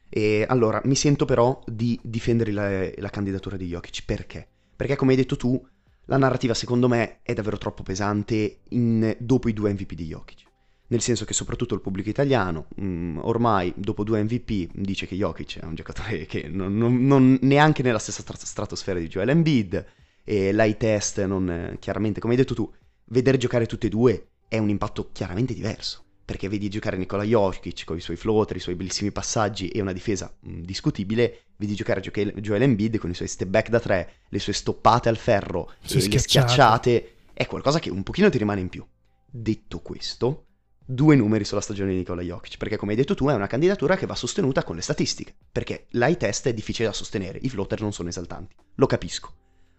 [0.10, 4.06] E allora, mi sento però di difendere la, la candidatura di Jokic.
[4.06, 4.48] Perché?
[4.76, 5.60] Perché come hai detto tu,
[6.06, 10.43] la narrativa secondo me è davvero troppo pesante in- dopo i due MVP di Jokic.
[10.94, 15.60] Nel senso che soprattutto il pubblico italiano, mh, ormai dopo due MVP, dice che Jokic
[15.60, 19.84] è un giocatore che non, non- non- neanche nella stessa stra- stratosfera di Joel Embiid,
[20.24, 22.72] e l'high test non, eh, chiaramente, come hai detto tu,
[23.06, 26.04] vedere giocare tutti e due è un impatto chiaramente diverso.
[26.24, 29.94] Perché vedi giocare Nikola Jokic con i suoi floater, i suoi bellissimi passaggi e una
[29.94, 34.14] difesa mh, discutibile, vedi giocare Gioche- Joel Embiid con i suoi step back da tre,
[34.30, 36.20] le sue stoppate al ferro Le e le schiacciate.
[36.20, 38.86] schiacciate, è qualcosa che un pochino ti rimane in più.
[39.36, 40.46] Detto questo,
[40.86, 43.96] due numeri sulla stagione di Nikola Jokic, perché come hai detto tu è una candidatura
[43.96, 47.82] che va sostenuta con le statistiche, perché l'high test è difficile da sostenere, i floater
[47.82, 49.34] non sono esaltanti, lo capisco.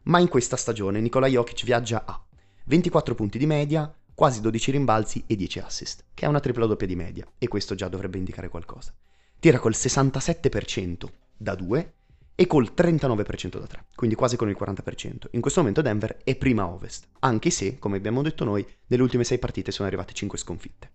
[0.05, 2.23] Ma in questa stagione Nikola Jokic viaggia a
[2.67, 6.87] 24 punti di media, quasi 12 rimbalzi e 10 assist, che è una tripla doppia
[6.87, 8.95] di media, e questo già dovrebbe indicare qualcosa.
[9.39, 11.05] Tira col 67%
[11.37, 11.95] da 2
[12.37, 15.29] e col 39% da 3, quindi quasi con il 40%.
[15.31, 19.25] In questo momento Denver è prima ovest, anche se, come abbiamo detto noi, nelle ultime
[19.25, 20.91] 6 partite sono arrivate 5 sconfitte.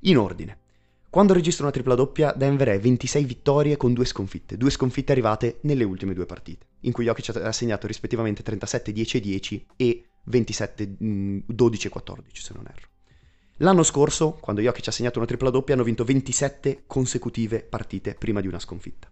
[0.00, 0.58] In ordine.
[1.08, 5.58] Quando registra una tripla doppia, Denver è 26 vittorie con 2 sconfitte, due sconfitte arrivate
[5.62, 10.96] nelle ultime due partite, in cui Jokic ha segnato rispettivamente 37 10 10 e 27
[10.98, 12.88] mh, 12 14 se non erro.
[13.60, 18.42] L'anno scorso, quando Jokic ha segnato una tripla doppia, hanno vinto 27 consecutive partite prima
[18.42, 19.10] di una sconfitta.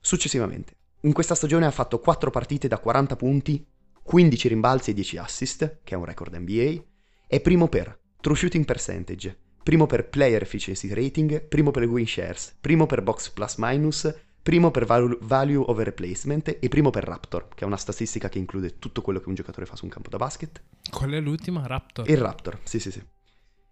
[0.00, 3.66] Successivamente, in questa stagione ha fatto 4 partite da 40 punti,
[4.02, 6.82] 15 rimbalzi e 10 assist, che è un record NBA,
[7.26, 12.56] è primo per true shooting percentage, primo per player efficiency rating, primo per win shares,
[12.60, 17.48] primo per box plus minus, primo per val- value over replacement e primo per Raptor,
[17.54, 20.10] che è una statistica che include tutto quello che un giocatore fa su un campo
[20.10, 20.62] da basket.
[20.90, 21.66] Qual è l'ultima?
[21.66, 22.08] Raptor.
[22.10, 23.02] Il Raptor, sì sì sì.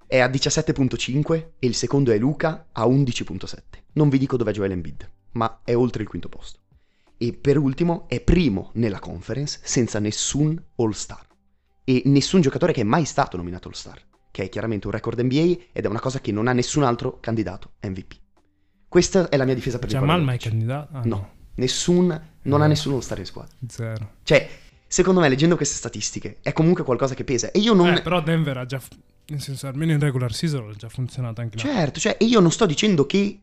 [0.06, 3.58] È a 17.5 e il secondo è Luca a 11.7.
[3.92, 6.60] Non vi dico dove è Joel Embiid, ma è oltre il quinto posto.
[7.20, 11.26] E per ultimo è primo nella conference senza nessun All-Star.
[11.84, 14.00] E nessun giocatore che è mai stato nominato All-Star,
[14.30, 17.18] che è chiaramente un record NBA ed è una cosa che non ha nessun altro
[17.20, 18.14] candidato MVP.
[18.88, 20.96] Questa è la mia difesa per Jamal Nikola mai candidato?
[20.96, 22.64] Ah, No, nessun, non No.
[22.64, 23.54] ha nessun All-Star in squadra.
[23.66, 24.12] Zero.
[24.22, 24.48] Cioè,
[24.86, 27.50] secondo me, leggendo queste statistiche, è comunque qualcosa che pesa.
[27.50, 27.94] E io non...
[27.94, 28.80] Eh, però Denver ha già...
[29.30, 31.62] Nel senso, almeno in regular season ha già funzionato anche là.
[31.62, 33.42] Certo, cioè, e io non sto dicendo che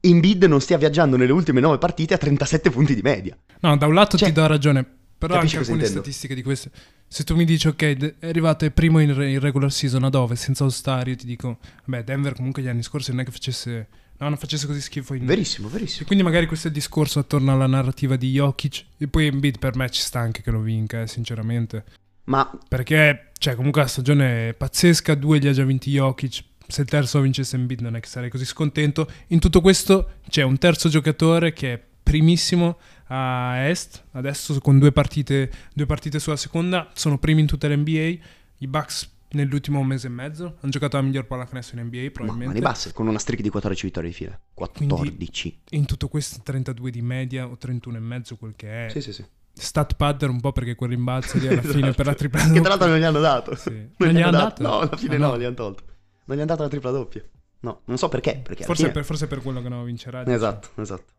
[0.00, 3.36] Embiid non stia viaggiando nelle ultime nove partite a 37 punti di media.
[3.60, 4.84] No, da un lato Cioè, ti do ragione,
[5.18, 6.00] però anche alcune intendo?
[6.00, 6.70] statistiche di queste.
[7.08, 10.64] Se tu mi dici, ok, è arrivato primo in, in regular season a dove, senza
[10.64, 14.28] All-Star, io ti dico, beh, Denver comunque gli anni scorsi non è che facesse, no,
[14.28, 15.24] non facesse così schifo in...
[15.24, 16.06] Verissimo, E verissimo.
[16.06, 19.74] quindi magari questo è il discorso attorno alla narrativa di Jokic, e poi Embiid per
[19.74, 21.84] me ci sta anche che lo vinca, eh, sinceramente.
[22.24, 26.44] Ma Perché, cioè, comunque la stagione è pazzesca, due li ha già vinti Jokic.
[26.70, 29.10] Se il terzo vincesse Embiid non è che sarei così scontento.
[29.28, 34.92] In tutto questo c'è un terzo giocatore che è primissimo a Est, adesso con due
[34.92, 38.16] partite, due partite sulla seconda, sono primi in tutta l'NBA.
[38.58, 42.46] I Bucks nell'ultimo mese e mezzo hanno giocato la miglior pallacanestro in NBA ma probabilmente.
[42.54, 44.38] mani basse, con una streak di 14 vittorie di fila.
[44.52, 45.60] 14.
[45.70, 48.90] In tutto questo 32 di media o 31 e mezzo quel che è.
[48.90, 49.24] Sì, sì, sì.
[49.52, 52.68] Stat padder un po' perché quel rimbalzo lì alla fine per la tripla Che tra
[52.70, 53.54] l'altro non gli hanno dato.
[53.56, 53.70] Sì.
[53.70, 54.62] Non, Non gli hanno dato.
[54.62, 54.62] dato?
[54.62, 55.38] No, alla fine Ah, no, no.
[55.38, 55.82] gli hanno tolto.
[56.28, 57.22] Non gli hanno dato la tripla doppia.
[57.60, 58.32] No, non so perché.
[58.42, 60.24] perché alla Forse fine- per, forse per quello che non vincerà.
[60.26, 61.12] Esatto, esatto.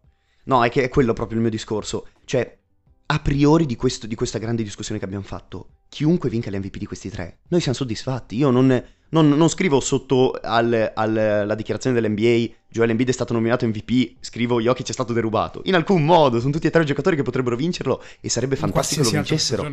[0.46, 2.08] No, è che è quello proprio il mio discorso.
[2.26, 2.58] Cioè,
[3.08, 6.86] a priori di, questo- di questa grande discussione che abbiamo fatto, chiunque vinca l'MVP di
[6.86, 8.36] questi tre, noi siamo soddisfatti.
[8.38, 8.68] Io non,
[9.10, 14.18] non- non scrivo sotto al- al- la dichiarazione dell'NBA Joel Embiid è stato nominato MVP,
[14.20, 15.62] scrivo Jokic è stato derubato.
[15.66, 19.02] In alcun modo, sono tutti e tre giocatori che potrebbero vincerlo e sarebbe In fantastico
[19.02, 19.68] che lo vincessero.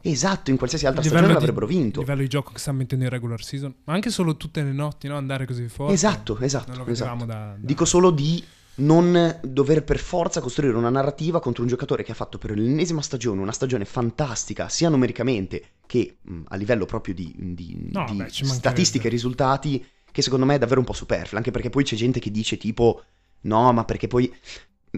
[0.00, 2.00] Esatto, in qualsiasi altra stagione di- l'avrebbero vinto.
[2.00, 4.72] Il livello di gioco che sta mettendo in regular season, ma anche solo tutte le
[4.72, 5.16] notti, no?
[5.16, 5.92] Andare così forte.
[5.92, 7.38] Esatto, esatto, Non lo vedevamo esatto.
[7.38, 8.42] da, da- Dico solo di
[8.76, 13.02] non dover per forza costruire una narrativa contro un giocatore che ha fatto per l'ennesima
[13.02, 18.16] stagione una stagione fantastica, sia numericamente che mh, a livello proprio di, di- No, di
[18.16, 21.84] beh, statistiche e risultati, che secondo me è davvero un po' superfluo, anche perché poi
[21.84, 23.02] c'è gente che dice tipo
[23.42, 24.32] no, ma perché poi...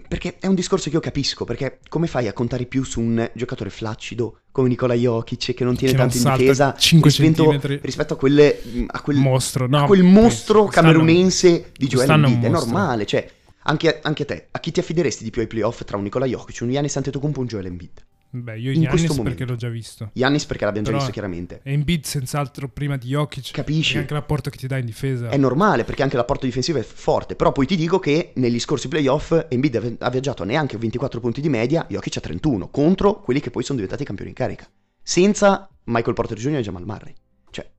[0.07, 3.29] Perché è un discorso che io capisco, perché come fai a contare più su un
[3.33, 7.09] giocatore flaccido come Nikola Jokic che non tiene Che non tanto in salta difesa 5
[7.09, 12.43] rispetto, rispetto a, quelle, a quel mostro, no, a quel mostro camerunense di Joel Embiid,
[12.45, 13.29] è normale, cioè
[13.63, 16.25] anche, anche a te, a chi ti affideresti di più ai playoff tra un Nicola
[16.25, 18.05] Jokic, un Giannis Antetokounmpo e un Joel Embiid?
[18.33, 20.09] Beh, io in Giannis perché l'ho già visto.
[20.13, 21.59] Giannis perché l'abbiamo già visto chiaramente.
[21.63, 23.51] E Embiid senz'altro prima di Jokic.
[23.51, 23.97] Capisci?
[23.97, 25.29] Anche l'apporto che ti dà in difesa.
[25.29, 28.87] È normale perché anche l'apporto difensivo è forte, però poi ti dico che negli scorsi
[28.87, 33.41] playoff Embiid ha viaggiato a neanche 24 punti di media, Jokic a 31, contro quelli
[33.41, 34.65] che poi sono diventati campioni in carica,
[35.01, 36.55] senza Michael Porter Jr.
[36.55, 37.13] e Jamal Murray.
[37.49, 37.69] Cioè,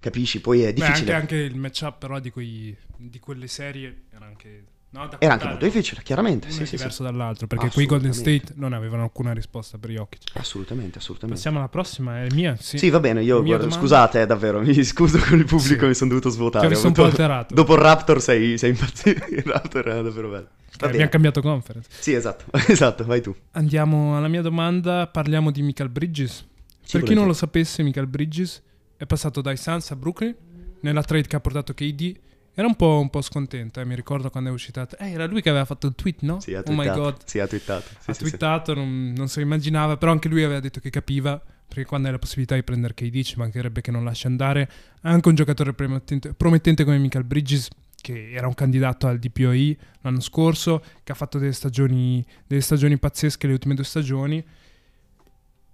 [0.00, 0.40] capisci?
[0.40, 1.12] Poi è Beh, difficile.
[1.12, 4.64] anche, anche il matchup però di, quei, di quelle serie era anche...
[4.94, 6.46] No, Era anche molto difficile, chiaramente.
[6.46, 6.76] Uno Sì, è sì, sì.
[6.76, 8.12] diverso dall'altro perché qui Golden.
[8.12, 10.20] State non avevano alcuna risposta per Jokic.
[10.34, 11.34] Assolutamente, assolutamente.
[11.34, 12.54] Passiamo alla prossima, è mia.
[12.60, 15.80] Sì, Sì, va bene, io guarda, domanda- scusate eh, davvero, mi scuso con il pubblico,
[15.80, 15.86] Sì.
[15.88, 16.68] mi sono dovuto svuotare.
[16.68, 17.54] visto ho un po' alterato.
[17.54, 20.48] Dopo il Raptor sei, sei impazzito, il Raptor era davvero bello.
[20.78, 21.88] Va abbiamo cambiato conference.
[21.98, 23.34] Sì, esatto, esatto, vai tu.
[23.52, 26.46] Andiamo alla mia domanda, parliamo di Michael Bridges.
[26.88, 28.62] per chi non lo sapesse, Michael Bridges
[28.96, 30.34] è passato dai Suns a Brooklyn
[30.82, 32.16] nella trade che ha portato KD.
[32.56, 34.86] Era un po', un po' scontento, eh, mi ricordo quando è uscita.
[34.98, 36.38] Eh, era lui che aveva fatto il tweet, no?
[36.38, 37.16] Sì, ha oh my god.
[37.24, 37.88] Sì, ha twittato.
[37.98, 38.28] Sì, ha sì, sì.
[38.28, 42.06] twittato, Non, non se lo immaginava, però anche lui aveva detto che capiva, perché quando
[42.06, 44.70] hai la possibilità di prendere KD ci mancherebbe che non lasci andare.
[45.00, 47.68] Anche un giocatore promettente, promettente come Michael Bridges,
[48.00, 52.96] che era un candidato al DPOI l'anno scorso, che ha fatto delle stagioni, delle stagioni
[52.98, 54.44] pazzesche le ultime due stagioni.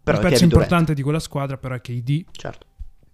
[0.02, 0.52] Però è pezzo Durant.
[0.52, 2.24] importante di quella squadra però è KD.
[2.30, 2.68] Certo.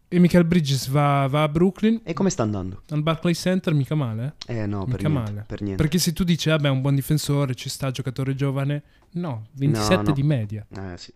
[0.08, 2.82] E Michael Bridges va, va a Brooklyn, E come sta andando?
[2.90, 4.36] al Barclays Center, mica male.
[4.46, 4.60] eh?
[4.62, 5.44] Eh no, per Mica niente, male.
[5.48, 5.82] per niente.
[5.82, 10.02] Perché se tu dici, vabbè, è un buon difensore, ci sta, giocatore giovane, no, 27
[10.02, 10.12] no.
[10.12, 10.64] di media.
[10.70, 11.12] Eh sì.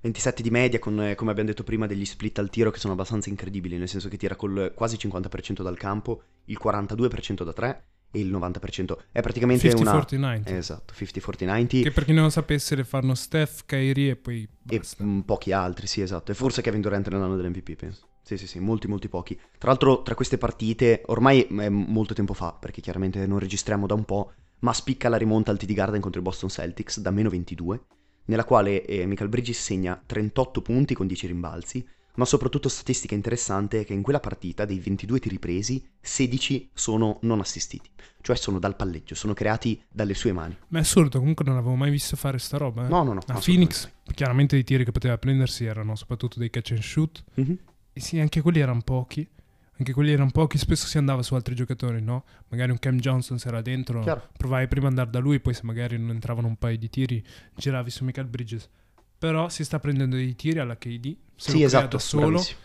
[0.00, 2.92] 27 di media con, eh, come abbiamo detto prima, degli split al tiro che sono
[2.92, 7.84] abbastanza incredibili, nel senso che tira col quasi 50% dal campo, il 42% da 3
[8.10, 8.96] e il 90%.
[9.12, 9.92] È praticamente una...
[9.98, 10.42] 50-40-90.
[10.54, 11.82] Esatto, 50-40-90.
[11.82, 15.04] Che per chi non lo sapesse le fanno Steph, Kyrie e poi E basta.
[15.04, 16.32] mm, pochi altri, sì, esatto.
[16.32, 18.06] E forse Kevin Durant nell'anno dell'MVP, penso.
[18.22, 19.34] Sì, sì, sì, molti, molti pochi.
[19.58, 23.94] Tra l'altro, tra queste partite, ormai è molto tempo fa, perché chiaramente non registriamo da
[23.94, 27.30] un po', ma spicca la rimonta al TD Garden contro i Boston Celtics da meno
[27.30, 27.80] 22,
[28.26, 31.86] nella quale eh, Michael Bridges segna 38 punti con 10 rimbalzi,
[32.18, 37.20] ma soprattutto statistica interessante è che in quella partita, dei 22 tiri presi, 16 sono
[37.22, 37.88] non assistiti,
[38.20, 40.56] cioè sono dal palleggio, sono creati dalle sue mani.
[40.68, 42.86] Ma è assurdo, comunque non avevo mai visto fare sta roba.
[42.86, 42.88] eh.
[42.88, 43.20] No, no, no.
[43.24, 43.38] A.
[43.38, 47.22] Phoenix, chiaramente i tiri che poteva prendersi erano soprattutto dei catch and shoot.
[47.34, 47.58] Mhm.
[47.92, 49.26] E sì, anche quelli erano pochi.
[49.80, 52.24] Anche quelli erano pochi, spesso si andava su altri giocatori, no?
[52.48, 54.28] Magari un Cam Johnson se era dentro, Chiaro.
[54.36, 57.24] provavi prima ad andare da lui, poi se magari non entravano un paio di tiri,
[57.54, 58.68] giravi su Michael Bridges.
[59.18, 62.28] Però si sta prendendo dei tiri alla KD, se Sì, esatto, da solo.
[62.28, 62.58] bravissimo.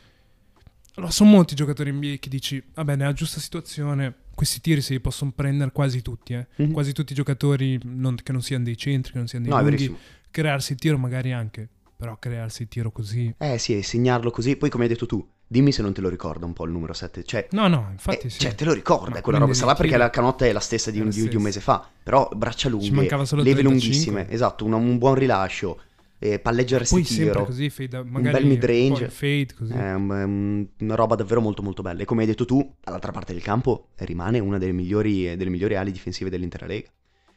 [0.96, 5.32] Allora, sono molti giocatori NBA che dici, vabbè, nella giusta situazione, questi tiri si possono
[5.36, 6.46] prendere quasi tutti, eh.
[6.58, 6.72] Mhm.
[6.72, 9.62] Quasi tutti i giocatori non- che non siano dei centri, che non siano dei No,
[9.62, 9.96] lunghi.
[10.30, 13.34] Crearsi il tiro magari anche, però crearsi il tiro così...
[13.40, 14.56] Eh sì, e segnarlo così.
[14.56, 16.94] Poi, come hai detto tu, dimmi se non te lo ricorda un po' il numero
[16.94, 17.24] 7.
[17.24, 18.40] Cioè, No, no, infatti eh, sì.
[18.42, 19.54] cioè te lo ricorda Ma quella roba.
[19.56, 21.88] Sarà perché la canotta è la stessa di un, la di- di un mese fa.
[22.04, 23.64] Però braccia lunghe, leve 35.
[23.64, 24.30] lunghissime.
[24.30, 25.82] Esatto, una- un buon rilascio,
[26.24, 27.44] eh, palleggiare Poi tiro.
[27.44, 29.04] così, fade, magari bel mid-range.
[29.04, 29.74] un fade, così.
[29.74, 32.02] È un- è un- una roba davvero molto molto bella.
[32.02, 35.50] E come hai detto tu, dall'altra parte del campo eh, rimane una delle migliori, delle
[35.50, 36.88] migliori ali difensive dell'intera Lega.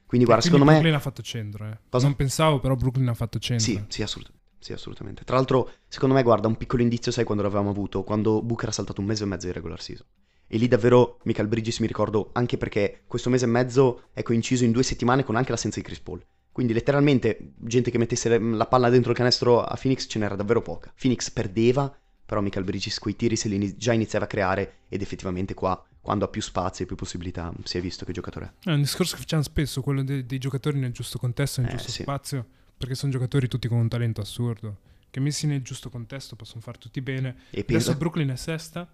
[0.07, 0.73] Quindi guarda, Quindi secondo me...
[0.73, 1.79] Brooklyn ha fatto centro, eh.
[1.89, 2.07] Cosa?
[2.07, 3.65] Non pensavo, però Brooklyn ha fatto centro.
[3.67, 4.45] Sì, sì, assolutamente.
[4.61, 5.25] Sì, assolutamente.
[5.25, 8.05] Tra l'altro, secondo me, guarda, un piccolo indizio, sai quando l'avevamo avuto?
[8.05, 10.07] Quando Booker ha saltato un mese e mezzo di regular season.
[10.47, 14.65] E lì davvero Michael Bridges mi ricordo anche perché questo mese e mezzo è coinciso
[14.65, 16.25] in due settimane con anche l'assenza di Chris Paul.
[16.57, 20.63] Quindi letteralmente gente che mettesse la palla dentro il canestro a Phoenix ce n'era davvero
[20.63, 20.91] poca.
[20.99, 25.53] Phoenix perdeva, però Michael Bridges quei tiri se li già iniziava a creare ed effettivamente
[25.53, 28.71] qua, quando ha più spazio e più possibilità, si è visto che giocatore è.
[28.71, 31.75] È un discorso che facciamo spesso, quello de- dei giocatori nel giusto contesto, nel Eh,
[31.75, 32.03] giusto sì.
[32.05, 32.47] spazio,
[32.79, 34.79] perché sono giocatori tutti con un talento assurdo,
[35.11, 37.37] che messi nel giusto contesto possono far tutti bene.
[37.51, 38.89] E Adesso Brooklyn è sesta,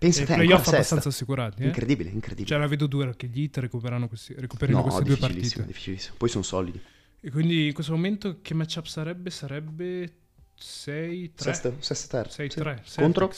[0.00, 1.62] pensa te, playoff abbastanza assicurati.
[1.62, 1.66] Eh?
[1.66, 2.48] Incredibile, incredibile.
[2.48, 5.66] Cioè la vedo dura che gli Heat recuperano questi, recuperino no, queste due partite.
[5.66, 6.14] difficilissimo.
[6.16, 6.80] Poi sono solidi.
[7.20, 9.28] E quindi in questo momento che matchup sarebbe?
[9.28, 10.12] Sarebbe
[10.58, 11.30] 6-3.
[11.34, 12.42] Sesta, sesta terza.
[12.42, 12.78] 6-3.
[12.82, 13.00] Sì.
[13.00, 13.30] Contro?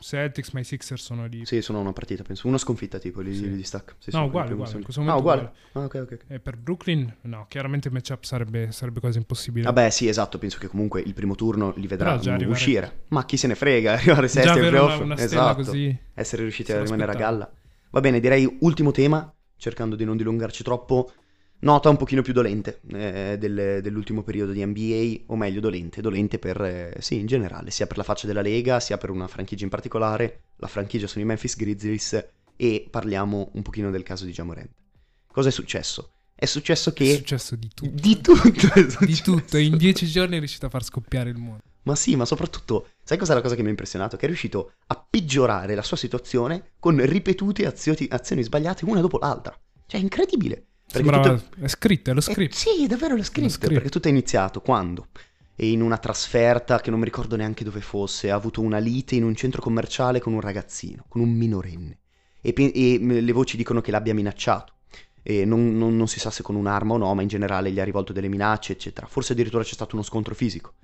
[0.00, 0.50] Celtics.
[0.52, 1.44] Ma i Sixers sono lì.
[1.46, 2.46] Sì, sono una partita, penso.
[2.48, 3.48] Una sconfitta tipo, li, Sì.
[3.48, 3.94] li distacca.
[3.98, 5.52] Sì, No, uguale, in uguale, in questo Ah, momento uguale.
[5.72, 6.12] Ah, ok, ok.
[6.12, 6.24] ok.
[6.28, 9.64] E per Brooklyn, no, chiaramente il matchup sarebbe, sarebbe quasi impossibile.
[9.66, 10.38] Vabbè, sì, esatto.
[10.38, 13.04] Penso che comunque il primo turno li vedrà arrivare- uscire.
[13.08, 15.00] Ma chi se ne frega, arrivare sesti una, playoff.
[15.00, 15.62] una stella esatto.
[15.64, 15.98] così.
[16.14, 17.36] Essere riusciti a rimanere a aspettavo.
[17.38, 17.52] galla.
[17.90, 21.10] Va bene, direi ultimo tema, cercando di non dilungarci troppo.
[21.60, 26.38] Nota un pochino più dolente eh, del- dell'ultimo periodo di NBA, o meglio dolente, dolente
[26.38, 29.64] per, eh, sì, in generale, sia per la faccia della Lega, sia per una franchigia
[29.64, 30.42] in particolare.
[30.56, 34.70] La franchigia sono i Memphis Grizzlies e parliamo un pochino del caso di Jamorant.
[35.32, 36.12] Cosa è successo?
[36.32, 37.14] È successo È che...
[37.16, 37.90] successo di tutto.
[37.92, 39.56] Di tutto è Di tutto.
[39.56, 41.62] In dieci giorni è riuscito a far scoppiare il mondo.
[41.82, 44.16] Ma sì, ma soprattutto, sai cos'è la cosa che mi ha impressionato?
[44.16, 49.18] Che è riuscito a peggiorare la sua situazione con ripetute azioni, azioni sbagliate una dopo
[49.18, 49.58] l'altra.
[49.86, 50.66] Cioè, è incredibile.
[50.90, 51.36] Sembrava...
[51.36, 52.54] tutto- È scritto, è lo Eh, script.
[52.54, 53.74] sì, è davvero lo script, script.
[53.74, 55.08] Perché tutto è iniziato quando?
[55.54, 59.16] E in una trasferta che non mi ricordo neanche dove fosse, ha avuto una lite
[59.16, 61.98] in un centro commerciale con un ragazzino, con un minorenne.
[62.40, 64.72] E, pe- e, le voci dicono che l'abbia minacciato.
[65.22, 67.80] E non, non- non si sa se con un'arma o no, ma in generale gli
[67.80, 69.06] ha rivolto delle minacce, eccetera.
[69.06, 70.74] Forse addirittura c'è stato uno scontro fisico.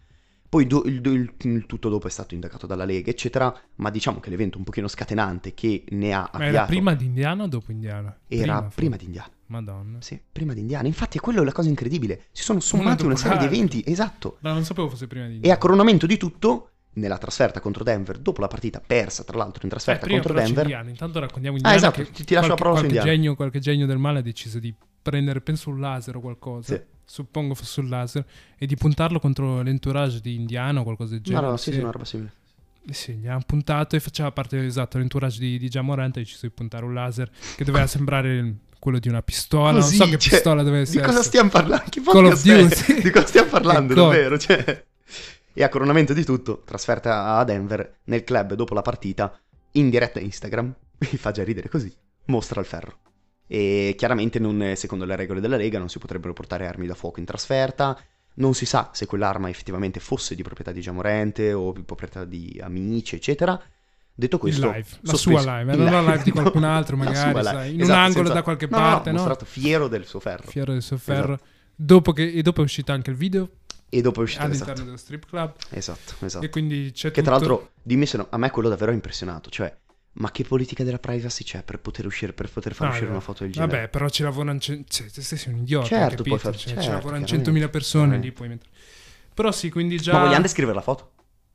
[0.48, 3.56] Poi do- il, il- il tutto dopo è stato indagato dalla Lega, eccetera.
[3.76, 7.04] Ma diciamo che l'evento un pochino scatenante che ne ha Ma era avviato prima di
[7.06, 8.16] Indiana o dopo Indiana?
[8.28, 8.74] era forse.
[8.76, 9.30] prima di Indiana.
[9.54, 9.98] Madonna.
[10.00, 10.86] Sì, prima di Indiana.
[10.86, 12.24] Infatti è quello la cosa incredibile.
[12.32, 14.38] Si sono sommati una serie di eventi, esatto.
[14.40, 15.58] No, non sapevo fosse prima di E a Indiana.
[15.58, 19.70] coronamento di tutto, nella trasferta contro Denver, dopo la partita persa, tra l'altro in Eh,
[19.70, 20.88] trasferta prima contro Denver, Indiana.
[20.90, 23.16] Intanto raccontiamo Ah, Indiana esatto, che ti- ti lascio la qualche, parola su qualche Indiana.
[23.16, 26.74] genio, qualche genio del male ha deciso di prendere, penso, un laser o qualcosa.
[26.74, 26.82] Sì.
[27.06, 28.24] Suppongo fosse un laser.
[28.56, 31.46] E di puntarlo contro l'entourage di Indiana o qualcosa del no, genere.
[31.48, 32.32] no, sì, sì, una roba simile.
[32.86, 36.46] Eh Sì, gli hanno puntato e faceva parte esatto l'entourage di, di Jamorant ha deciso
[36.46, 39.80] di puntare un laser che doveva sembrare quello di una pistola.
[39.80, 41.24] Così, non so che cioè, pistola dovesse Di cosa essere.
[41.24, 41.84] stiamo parlando?
[41.88, 42.42] Che Call of?
[42.42, 43.00] Duty.
[43.00, 44.38] Di cosa stiamo parlando, davvero?
[44.38, 44.84] Cioè...
[45.56, 49.38] E a coronamento di tutto, trasferta a Denver, nel club dopo la partita,
[49.72, 51.90] in diretta Instagram, mi fa già ridere così,
[52.26, 52.98] mostra il ferro.
[53.46, 57.20] E chiaramente, non- secondo le regole della Lega, non si potrebbero portare armi da fuoco
[57.20, 57.98] in trasferta.
[58.36, 62.60] Non si sa se quell'arma effettivamente fosse di proprietà di Giamorente o di proprietà di
[62.62, 63.60] amici, eccetera.
[64.16, 67.42] Detto questo, live, la sua live, il non la live di no, qualcun altro, magari,
[67.42, 69.16] sai, in un Esatto, angolo senza- da qualche no, no, parte, no?
[69.16, 70.48] mostrato fiero del suo ferro.
[70.50, 71.34] Fiero del suo ferro.
[71.34, 71.48] Esatto.
[71.74, 73.50] Dopo che, e dopo è uscito anche il video
[73.88, 74.84] E dopo è uscito all'interno esatto.
[74.86, 75.54] dello strip club.
[75.70, 76.44] Esatto, esatto.
[76.44, 77.22] E quindi c'è Che tutto.
[77.22, 79.50] tra l'altro, dimmi se no, a me quello davvero ha impressionato.
[79.50, 79.76] Cioè,
[80.14, 83.12] ma che politica della privacy c'è per poter uscire, per poter far Ah, uscire beh.
[83.12, 83.72] una foto del genere?
[83.72, 84.59] Vabbè, però ci lavorano.
[84.59, 85.87] Cioè, te sei un idiota.
[85.87, 86.22] Certo, capito?
[86.22, 88.33] puoi far- Cioè, ci certo, lavorano chiaramente, 100.000 persone lì.
[88.33, 88.70] Puoi mettere.
[89.35, 90.12] Però sì, quindi già.
[90.12, 91.11] Ma vogliamo descrivere la foto?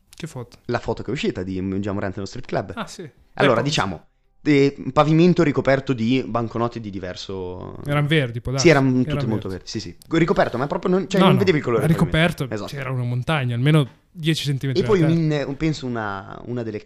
[0.10, 0.58] Che foto?
[0.66, 2.74] La foto che è uscita di Giamorante nello strip club.
[2.76, 3.10] Ah, sì.
[3.36, 4.06] allora, Ecco, diciamo,
[4.44, 7.80] eh, pavimento ricoperto di banconote di diverso...
[7.86, 8.68] Erano verdi, può darsi.
[8.68, 9.64] Sì, erano tutte Erano molto verdi.
[9.64, 9.70] verdi.
[9.70, 9.96] Sì, sì.
[10.18, 11.88] Ricoperto, ma proprio non, cioè, No, non no, vedevi il colore.
[11.88, 12.70] ricoperto, Esatto.
[12.70, 14.72] c'era una montagna, almeno 10 cm.
[14.76, 16.84] E poi un, penso una, una delle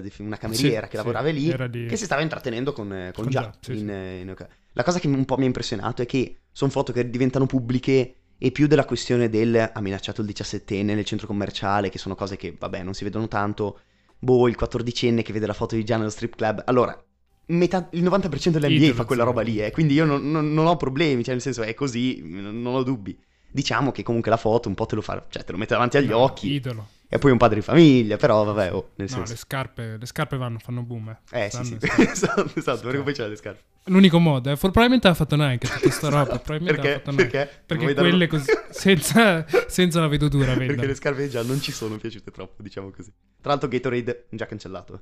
[0.00, 1.86] def- una cameriera Sì, che sì, lavorava lì, era lì.
[1.86, 3.40] che si stava intrattenendo con, eh, con Con Già.
[3.42, 3.90] Già, sì, in- sì.
[3.90, 4.34] eh, in.
[4.72, 8.14] La cosa che un po' mi ha impressionato è che sono foto che diventano pubbliche
[8.38, 12.36] e più della questione del ha minacciato il 17enne nel centro commerciale, che sono cose
[12.36, 13.80] che, vabbè, non si vedono tanto.
[14.18, 16.62] Boh, il 14enne che vede la foto di Già nello strip club.
[16.66, 16.98] Allora,
[17.46, 19.28] metà- il 90% dell'NBA fa quella sì.
[19.28, 22.20] roba lì, eh, quindi io non, non- non ho problemi, cioè nel senso è così,
[22.24, 23.18] non non ho dubbi.
[23.50, 25.96] Diciamo che comunque la foto un po' te lo fa, cioè te lo mette davanti
[25.96, 26.52] agli No, occhi.
[26.52, 26.88] Idolo.
[27.08, 29.32] E poi un padre di famiglia, però vabbè, oh, nel No, senso.
[29.32, 31.16] le scarpe, le scarpe vanno, fanno boom.
[31.30, 33.62] Eh, Eh sì, sì, esatto, esatto, perché poi c'è le scarpe.
[33.84, 34.56] L'unico modo, eh.
[34.56, 36.36] For- probabilmente ha fatto Nike tutta sta roba.
[36.40, 36.94] Probabilmente Perché?
[36.94, 37.24] ha fatto Nike.
[37.28, 37.62] Perché?
[37.64, 40.88] Perché quelle così, senza, senza la vedutura, Perché vendono.
[40.88, 43.12] le scarpe già non ci sono piaciute troppo, diciamo così.
[43.40, 45.00] Tra l'altro Gatorade già cancellato.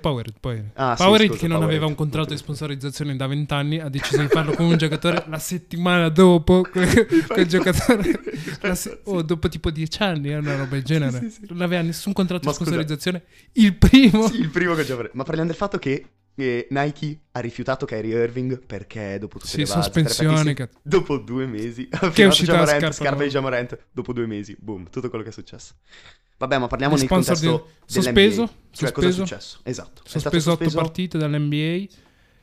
[0.00, 0.70] Powerade, Powerade.
[0.74, 1.76] Ah, sì, Powerade scusa, che non Powerade.
[1.76, 5.38] aveva un contratto di sponsorizzazione da vent'anni ha deciso di farlo con un giocatore la
[5.38, 8.20] settimana dopo quel, quel giocatore
[8.74, 11.46] se- oh, dopo tipo dieci anni eh, una roba del genere Sì, sì, sì.
[11.50, 12.70] non aveva nessun contratto Ma di scusa.
[12.70, 15.10] sponsorizzazione il primo Sì, il primo che già avrei.
[15.14, 16.04] Ma parliamo del fatto che
[16.40, 20.68] eh, Nike ha rifiutato Kyrie Irving perché dopo tutte sì le varie sospensione che...
[20.82, 24.88] dopo due mesi Che è uscita Jamorant, scarpa scarpa di Jamorant, dopo due mesi, boom,
[24.90, 25.74] tutto quello che è successo.
[26.38, 28.20] Vabbè, ma parliamo nel sponsor contesto di- dell'NBA.
[28.20, 29.26] sospeso, Cioè, cosa è sospeso.
[29.26, 29.58] successo?
[29.64, 30.02] Esatto.
[30.04, 31.86] Sospeso 8 sospeso- partite dall'NBA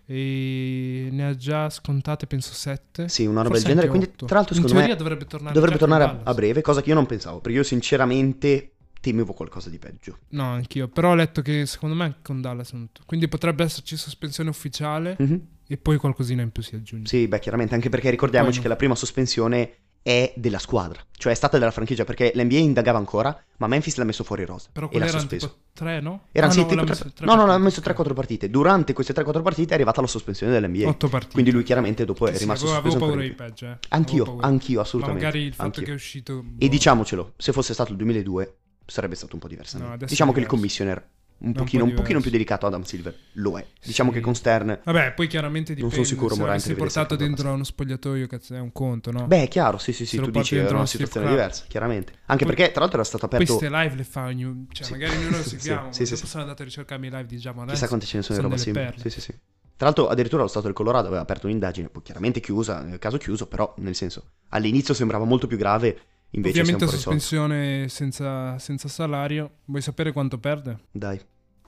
[0.07, 3.87] e ne ha già scontate penso 7 Sì, una roba del genere.
[3.87, 4.25] Quindi, otto.
[4.25, 6.89] tra l'altro, in secondo teoria me dovrebbe tornare dovrebbe tornare a, a breve, cosa che
[6.89, 8.74] io non pensavo, perché io sinceramente
[9.05, 10.17] temevo qualcosa di peggio.
[10.29, 13.95] no anch'io però ho letto che secondo me anche con Dallas non- quindi potrebbe esserci
[13.97, 15.41] sospensione ufficiale Mhm.
[15.67, 18.67] e poi qualcosina in più si aggiunge Sì, beh, chiaramente, anche perché ricordiamoci Poi che
[18.69, 23.35] la prima sospensione è della squadra, cioè è stata della franchigia, perché l'NBA indagava ancora,
[23.57, 25.47] ma Memphis l'ha messo fuori rosa Però e l'ha sospeso.
[25.47, 26.27] tipo 3, no?
[26.31, 28.47] Erano Ah, sì, no, tipo tre- tre no, no, ha messo 3-4 partite.
[28.51, 30.87] Durante queste 3-4 partite è arrivata la sospensione dell'NBA.
[30.89, 31.33] 8 partite.
[31.33, 33.11] Quindi lui chiaramente dopo è Sì, rimasto avevo, avevo sospeso.
[33.11, 33.77] paura ancora di peggio, eh.
[33.95, 34.47] Anch'io, Avevo paura.
[34.47, 35.23] anch'io, Ma assolutamente.
[35.25, 35.83] magari il fatto anch'io.
[35.85, 36.33] che è uscito...
[36.37, 39.97] E boh, diciamocelo, se fosse stato il 2002 sarebbe stato un po' diversamente.
[40.01, 40.55] No, diciamo è che il diverso.
[40.55, 41.07] commissioner
[41.37, 42.21] un un pochino, po' un pochino diverso.
[42.21, 43.15] più delicato Adam Silver.
[43.33, 43.65] Lo è.
[43.83, 44.15] Diciamo Sì.
[44.17, 44.79] che con Stern...
[44.83, 45.95] Vabbè, poi chiaramente Non dipende.
[45.95, 49.11] sono sicuro se Morant l'avessi deve portato dentro a uno spogliatoio, cazzo, è un conto,
[49.11, 49.27] no?
[49.27, 51.37] Beh, è chiaro, sì, sì, sì, Se tu dici era dentro una situazione club.
[51.39, 52.13] diversa, chiaramente.
[52.27, 53.57] Anche Poi- perché, tra l'altro, era stato aperto...
[53.57, 54.65] queste live le fa ognuno.
[54.71, 54.91] Cioè, Sì.
[54.93, 55.91] magari ognuno lo seguiamo.
[55.91, 56.25] sì, sì, sì.
[56.25, 58.59] sono andato a ricercarmi i live di Jamal Chissà quante ce ne sono sono roba
[58.61, 58.93] simile.
[58.97, 59.33] sì, sì.
[59.77, 63.17] Tra l'altro, addirittura lo Stato del Colorado aveva aperto un'indagine, poi chiaramente chiusa, nel caso
[63.17, 65.99] chiuso, però, nel senso, all'inizio sembrava molto più grave,
[66.35, 69.57] invece Ovviamente sospensione senza, senza salario.
[69.65, 70.79] Vuoi sapere quanto perde?
[70.91, 71.19] Dai,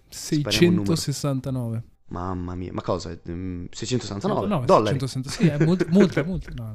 [0.09, 0.95] Spariamo un numero.
[0.95, 1.83] 669.
[2.09, 3.09] mamma mia, ma cosa?
[3.29, 4.99] Mm, 669 109, dollari?
[4.99, 6.73] 660 sì, è multa, multa, multa, no.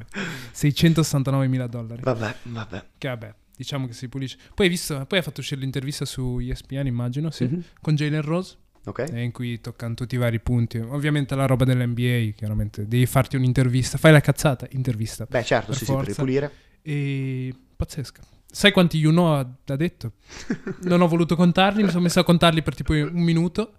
[0.53, 2.03] 669 mila dollari.
[2.03, 2.85] Vabbè, vabbè.
[2.99, 4.37] Che vabbè, diciamo che si pulisce.
[4.55, 7.63] Poi hai visto, poi ha fatto uscire l'intervista su ESPN, immagino, sì, Mhm.
[7.81, 9.07] con Jalen Rose, Ok.
[9.13, 10.79] eh, in cui toccano tutti i vari punti.
[10.79, 15.27] Ovviamente la roba dell'NBA, chiaramente, devi farti un'intervista, fai la cazzata, intervista.
[15.29, 16.11] Beh, certo, Per sì, sì, per forza.
[16.23, 16.53] ripulire.
[16.83, 17.55] E
[17.85, 18.23] pazzesca.
[18.51, 20.13] Sai quanti you know ha, ha detto?
[20.83, 23.73] Non ho voluto contarli, mi sono messo a contarli per tipo un minuto.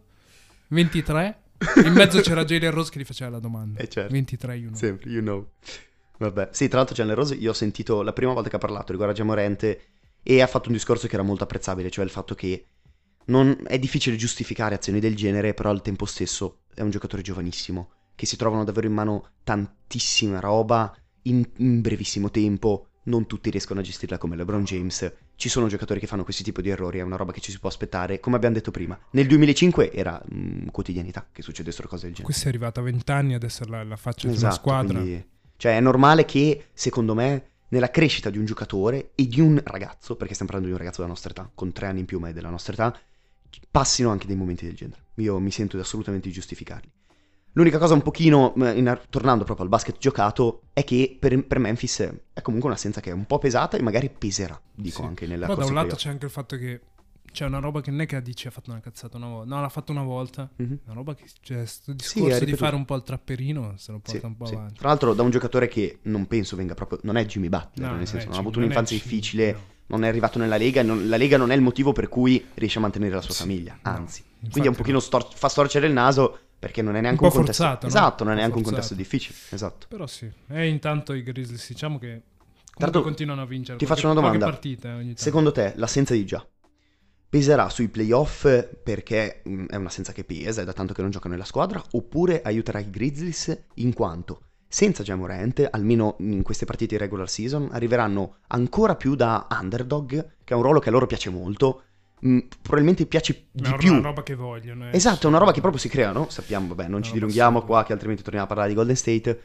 [0.67, 1.41] 23.
[1.85, 3.79] In mezzo c'era Jalen Rose che gli faceva la domanda.
[3.79, 4.11] Eh, certo.
[4.11, 4.77] 23 you know.
[4.77, 5.51] Sempre, you know.
[6.17, 6.49] Vabbè.
[6.51, 9.13] Sì, tra l'altro Gianni Rose io ho sentito la prima volta che ha parlato riguardo
[9.13, 9.81] a Giamorente
[10.21, 12.65] e ha fatto un discorso che era molto apprezzabile, cioè il fatto che
[13.25, 17.91] non è difficile giustificare azioni del genere, però al tempo stesso è un giocatore giovanissimo,
[18.15, 23.79] che si trovano davvero in mano tantissima roba in, in brevissimo tempo, non tutti riescono
[23.79, 25.11] a gestirla come LeBron James.
[25.35, 27.59] Ci sono giocatori che fanno questi tipi di errori, è una roba che ci si
[27.59, 28.97] può aspettare, come abbiamo detto prima.
[29.11, 32.31] Nel 2005 era mm, quotidianità che succedessero cose del genere.
[32.31, 34.99] Questo è arrivato a 20 anni, adesso è la, la faccia di una Esatto, squadra.
[34.99, 35.25] quindi-
[35.57, 40.15] cioè è normale che, secondo me, nella crescita di un giocatore e di un ragazzo,
[40.15, 42.29] perché stiamo parlando di un ragazzo della nostra età, con tre anni in più ma
[42.29, 42.99] è della nostra età,
[43.69, 45.01] passino anche dei momenti del genere.
[45.15, 46.89] Io mi sento assolutamente di giustificarli.
[47.55, 51.99] L'unica cosa un pochino, in- tornando proprio al basket giocato, è che per, per Memphis
[52.33, 55.07] è comunque un'assenza che è un po' pesata e magari peserà, dico Sì.
[55.07, 56.81] anche nella Però da un lato c'è anche il fatto che
[57.31, 59.55] c'è una roba che non è che dici ha fatto una cazzata una volta.
[59.55, 60.49] No, l'ha fatto una volta.
[60.55, 60.79] Mhm.
[60.85, 63.91] Una roba che cioè, sto Sì, discorso ha di fare un po' il trapperino se
[63.91, 64.53] lo Sì, porta un po' sì.
[64.55, 64.73] avanti.
[64.79, 66.99] Tra l'altro da un giocatore che non penso venga proprio...
[67.03, 69.59] non è Jimmy Butler, No, nel senso non ha avuto non un'infanzia ci- difficile, no.
[69.87, 72.77] non è arrivato nella Lega, non- la Lega non è il motivo per cui riesce
[72.79, 74.21] a mantenere la sua Sì, famiglia, anzi.
[74.21, 77.27] Infatti Quindi è un pochino stor- fa storcere il naso perché non è neanche Un
[77.27, 77.61] un, contesto...
[77.61, 77.93] forzato, no?
[77.93, 79.87] Esatto, non è neanche un contesto difficile, esatto.
[79.89, 80.31] Però sì.
[80.47, 82.21] E intanto i Grizzlies diciamo che
[82.77, 83.77] Tanto continuano a vincere.
[83.77, 84.57] ti faccio una domanda.
[84.61, 85.13] eh.
[85.15, 86.47] Secondo te l'assenza di già
[87.27, 88.47] peserà sui playoff
[88.81, 92.41] perché mm, è un'assenza che pesa, è da tanto che non giocano nella squadra, oppure
[92.41, 98.37] aiuterà i Grizzlies in quanto senza Jamorant, almeno in queste partite di regular season, arriveranno
[98.47, 100.07] ancora più da underdog,
[100.43, 101.83] che è un ruolo che a loro piace molto,
[102.25, 104.01] mm, probabilmente piace Ma di è una più.
[104.01, 104.89] roba che vogliono.
[104.89, 104.95] eh.
[104.95, 106.29] Esatto, è una roba che proprio si crea, no?
[106.29, 107.65] Sappiamo, vabbè, non Una ci dilunghiamo assurda.
[107.75, 109.43] qua che altrimenti torniamo a parlare di Golden State.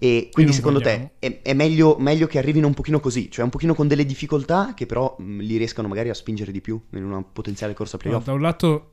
[0.00, 1.10] E quindi non secondo vogliamo.
[1.18, 4.06] te è, è meglio, meglio che arrivino un pochino così, cioè un pochino con delle
[4.06, 7.96] difficoltà che però mh, li riescano magari a spingere di più in una potenziale corsa
[7.96, 8.24] a No, playoff?
[8.24, 8.90] da un lato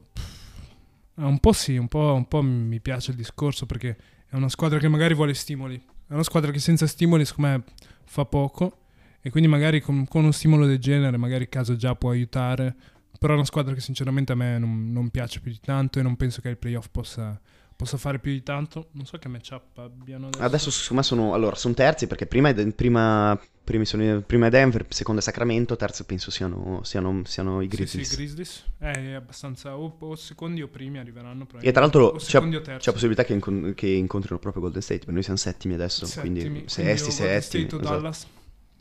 [1.17, 3.95] un po' sì, un po', un po' mi piace il discorso perché
[4.27, 5.75] è una squadra che magari vuole stimoli.
[6.07, 7.63] È una squadra che senza stimoli, secondo me,
[8.05, 8.79] fa poco.
[9.21, 12.75] E quindi magari con, con uno stimolo del genere, magari caso già può aiutare.
[13.19, 16.01] Però è una squadra che sinceramente a me non, non piace più di tanto e
[16.01, 17.39] non penso che il playoff possa,
[17.75, 18.89] possa fare più di tanto.
[18.91, 20.43] Non so che matchup abbiano adesso.
[20.43, 23.39] Adesso secondo me sono, allora, sono terzi perché prima è, prima,
[23.83, 28.09] sono- prima è Denver, secondo è Sacramento, terzo penso siano, siano, siano i Sì, Grizzlies.
[28.09, 28.65] sì, Grizzlies.
[28.79, 31.47] Eh, È abbastanza o, o secondi o primi arriveranno.
[31.61, 32.39] E tra l'altro o c'è,
[32.77, 36.39] c'è possibilità che, incon- che incontrino proprio Golden State, perché noi siamo settimi adesso, Settimi,
[36.41, 37.41] quindi sesti, o Golden.
[37.41, 37.95] State o esatto.
[37.95, 38.27] Dallas.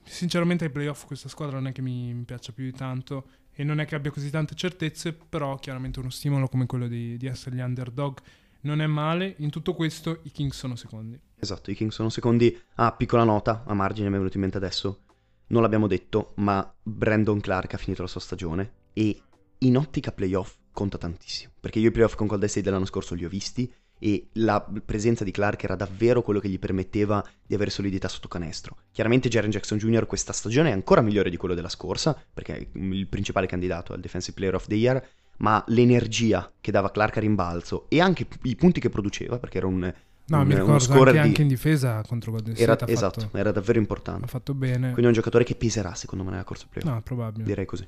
[0.07, 3.25] Sinceramente ai playoff questa squadra non è che mi, mi piaccia più di tanto
[3.55, 7.17] e non è che abbia così tante certezze, però chiaramente uno stimolo come quello di,
[7.17, 8.19] di essere gli underdog
[8.63, 9.35] non è male.
[9.39, 11.19] In tutto questo i Kings sono secondi.
[11.39, 12.59] Esatto, i Kings sono secondi.
[12.75, 15.01] Ah, piccola nota, a margine mi è venuto in mente adesso.
[15.49, 19.21] Non l'abbiamo detto, ma Brandon Clark ha finito la sua stagione e
[19.59, 21.53] in ottica playoff conta tantissimo.
[21.61, 25.25] Perché io i playoff con Golden State dell'anno scorso li ho visti e la presenza
[25.25, 28.77] di Clark era davvero quello che gli permetteva di avere solidità sotto canestro.
[28.93, 30.07] Chiaramente Jaren Jackson Jr.
[30.07, 34.01] questa stagione è ancora migliore di quello della scorsa, perché è il principale candidato al
[34.01, 35.07] Defensive Player of the Year,
[35.39, 39.67] ma l'energia che dava Clark a rimbalzo e anche i punti che produceva, perché era
[39.67, 39.93] un,
[40.27, 43.21] No, un- mi ricordo anche, di- anche in difesa contro Golden era, State ha, esatto,
[43.21, 44.27] fatto, era davvero ha importante.
[44.27, 44.87] fatto bene.
[44.89, 46.91] Quindi è un giocatore che peserà, secondo me, nella corsa playoff.
[46.93, 47.45] no, probabile.
[47.45, 47.87] Direi così.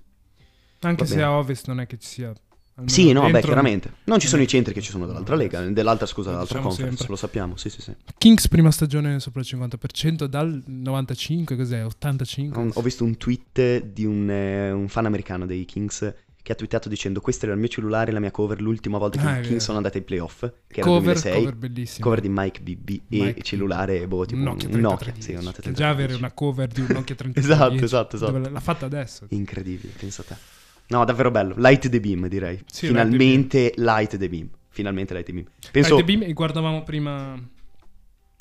[0.81, 1.27] Anche va se bene.
[1.27, 2.33] a Ovest non è che ci sia...
[2.85, 3.91] Sì, no, beh, chiaramente.
[4.05, 6.69] Non ci sono i centri che ci sono dall'altra lega, dell'altra, scusa, Lo dall'altra diciamo
[6.75, 7.15] conference, sempre.
[7.15, 7.95] lo sappiamo, sì, sì, sì.
[8.19, 11.85] Kings prima stagione sopra il 50% dal 95, cos'è?
[11.85, 12.63] 85?
[12.63, 16.55] Ho, ho visto un tweet di un, eh, un fan americano dei Kings che ha
[16.55, 19.35] twittato dicendo questo era il mio cellulare, la mia cover, l'ultima volta che Ah, i
[19.37, 19.61] Kings vero.
[19.61, 21.33] sono andati ai playoff, che era cover, 2006.
[21.35, 22.05] cover bellissima.
[22.05, 25.23] Cover di Mike BB e Mike cellulare, boh, tipo un un Nokia un Nokia, 3310.
[25.23, 26.19] sì, un Nokia già avere 3310.
[26.23, 27.41] una cover di un Nokia 3310
[27.83, 28.51] Esatto, esatto, esatto.
[28.53, 29.27] L'ha fatta adesso.
[29.31, 30.37] Incredibile, pensa a te.
[30.89, 31.55] No, davvero bello.
[31.57, 32.63] Light the beam, direi.
[32.67, 34.49] Sì, Finalmente Light the beam.
[34.69, 35.47] Finalmente Light the beam.
[35.73, 35.95] Penso...
[35.97, 37.35] Light the beam e guardavamo prima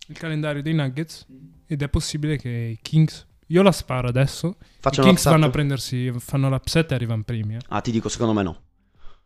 [0.08, 1.26] il calendario dei Nuggets
[1.68, 3.26] ed è possibile che i Kings...
[3.50, 4.58] Io la sparo adesso.
[4.80, 5.32] Faccio I Kings l'upset?
[5.32, 7.56] vanno a prendersi, fanno l'upset e arrivano primi.
[7.56, 7.60] eh.
[7.70, 8.62] Ah, ti dico, secondo me no.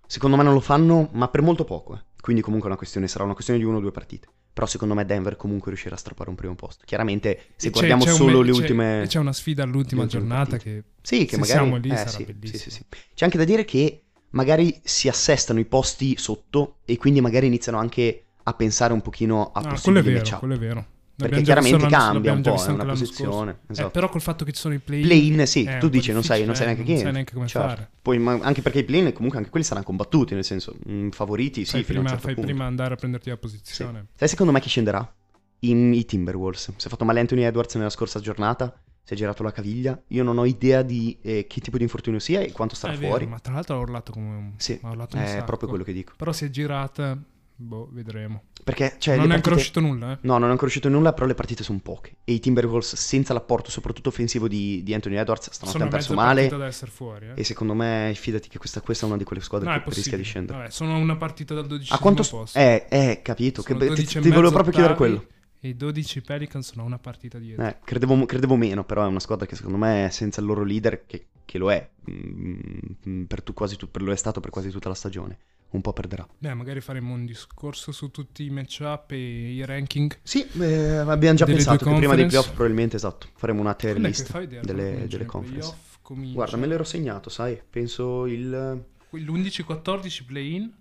[0.07, 1.95] Secondo me non lo fanno, ma per molto poco.
[1.95, 2.01] eh.
[2.19, 4.27] Quindi comunque è una questione, sarà una questione di uno o due partite.
[4.59, 6.83] Però secondo me Denver comunque riuscirà a strappare un primo posto.
[6.85, 9.05] Chiaramente se c'è- guardiamo c'è un solo me- le c'è- ultime...
[9.07, 10.69] C'è una sfida all'ultima giornata partite.
[10.69, 10.83] che...
[11.01, 11.59] Sì, che se magari...
[11.59, 12.57] siamo lì eh, sarà sì, bellissimo.
[12.57, 12.85] Sì, sì, sì.
[13.15, 17.77] C'è anche da dire che magari si assestano i posti sotto e quindi magari iniziano
[17.77, 20.39] anche a pensare un pochino a Ah, quello è possibili vero, matchup.
[20.39, 20.85] quello è vero.
[21.27, 23.51] Perché chiaramente cambia un po', è una posizione.
[23.67, 23.89] Eh, Esatto.
[23.91, 26.45] però col fatto che ci sono i play Play-in, sì, è tu dici, non sai,
[26.45, 26.91] non sai neanche difficile, chi.
[26.93, 27.67] Non sai neanche come Certo.
[27.67, 27.89] fare.
[28.01, 31.65] Poi, ma anche perché i play-in comunque anche quelli saranno combattuti, nel senso, mh, favoriti,
[31.65, 32.49] sì, fai fino a un prima, certo fai punto.
[32.49, 33.41] prima andare a prenderti la Sì.
[33.41, 34.05] posizione.
[34.15, 35.13] Sai secondo me chi scenderà?
[35.59, 36.71] I, i Timberwolves.
[36.77, 40.01] Si è fatto male Anthony Edwards nella scorsa giornata, si è girato la caviglia.
[40.07, 42.95] Io non ho idea di eh, che tipo di infortunio sia e quanto starà È
[42.97, 43.25] vero, fuori.
[43.27, 44.53] ma tra l'altro ha urlato come un...
[44.55, 46.13] Sì, è proprio quello che dico.
[46.15, 47.17] Però si è girata,
[47.61, 48.43] boh, vedremo.
[48.63, 50.17] Perché, cioè, non è ancora partite- uscito nulla, eh.
[50.21, 52.17] No, non è ancora uscito nulla, però le partite sono poche.
[52.23, 56.41] E i Timberwolves, senza l'apporto, soprattutto offensivo di, di Anthony Edwards, stanotte hanno perso male.
[56.41, 57.33] partita da essere fuori, eh.
[57.35, 60.17] E secondo me, fidati che questa, questa è una di quelle squadre No, che rischia
[60.17, 60.57] di scendere.
[60.59, 62.23] Vabbè, sono una partita dal 12 A quanto...
[62.29, 62.57] posto.
[62.57, 63.61] Eh, eh, capito.
[63.61, 65.25] Che Sono be- ti, 12 ti volevo proprio chiedere quello.
[65.61, 67.65] E i 12 Pelicans sono una partita dietro.
[67.65, 71.05] Eh, credevo, credevo meno, però è una squadra che secondo me, senza il loro leader,
[71.05, 74.69] che, che lo è, mm, per, tu- quasi tu- per lo è stato per quasi
[74.69, 75.37] tutta la stagione,
[75.71, 76.27] un po' perderà.
[76.37, 80.17] Beh, magari faremo un discorso su tutti i matchup e i ranking.
[80.23, 83.99] Sì, eh, abbiamo già Delle pensato che prima dei playoff probabilmente, esatto, faremo una tier
[83.99, 85.75] list delle, delle i conference.
[86.01, 88.83] Comincia- Guarda, me l'ero segnato, sai, penso il...
[89.11, 90.71] L'11-14 play-in,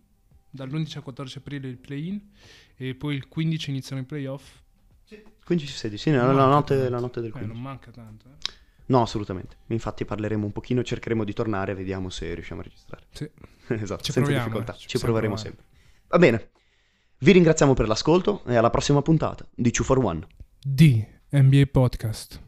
[0.51, 2.21] dall'11 al 14 aprile il play-in
[2.77, 4.61] e poi il 15 iniziano i playoff.
[5.49, 7.53] 15-16, sì, la, Non la notte, la notte del Eh, 15.
[7.55, 8.27] non manca tanto.
[8.29, 8.53] Eh.
[8.89, 9.57] No, assolutamente.
[9.69, 13.05] Infatti parleremo un pochino, cercheremo di tornare, vediamo se riusciamo a registrare.
[13.11, 13.29] Sì.
[13.75, 14.73] esatto, Ci senza proviamo, difficoltà.
[14.75, 15.57] eh, ci Ci proveremo provare.
[15.57, 15.77] sempre.
[16.09, 16.51] Va bene.
[17.19, 20.27] Vi ringraziamo per l'ascolto e alla prossima puntata di 2 for 1.
[20.61, 22.41] D NBA Podcast.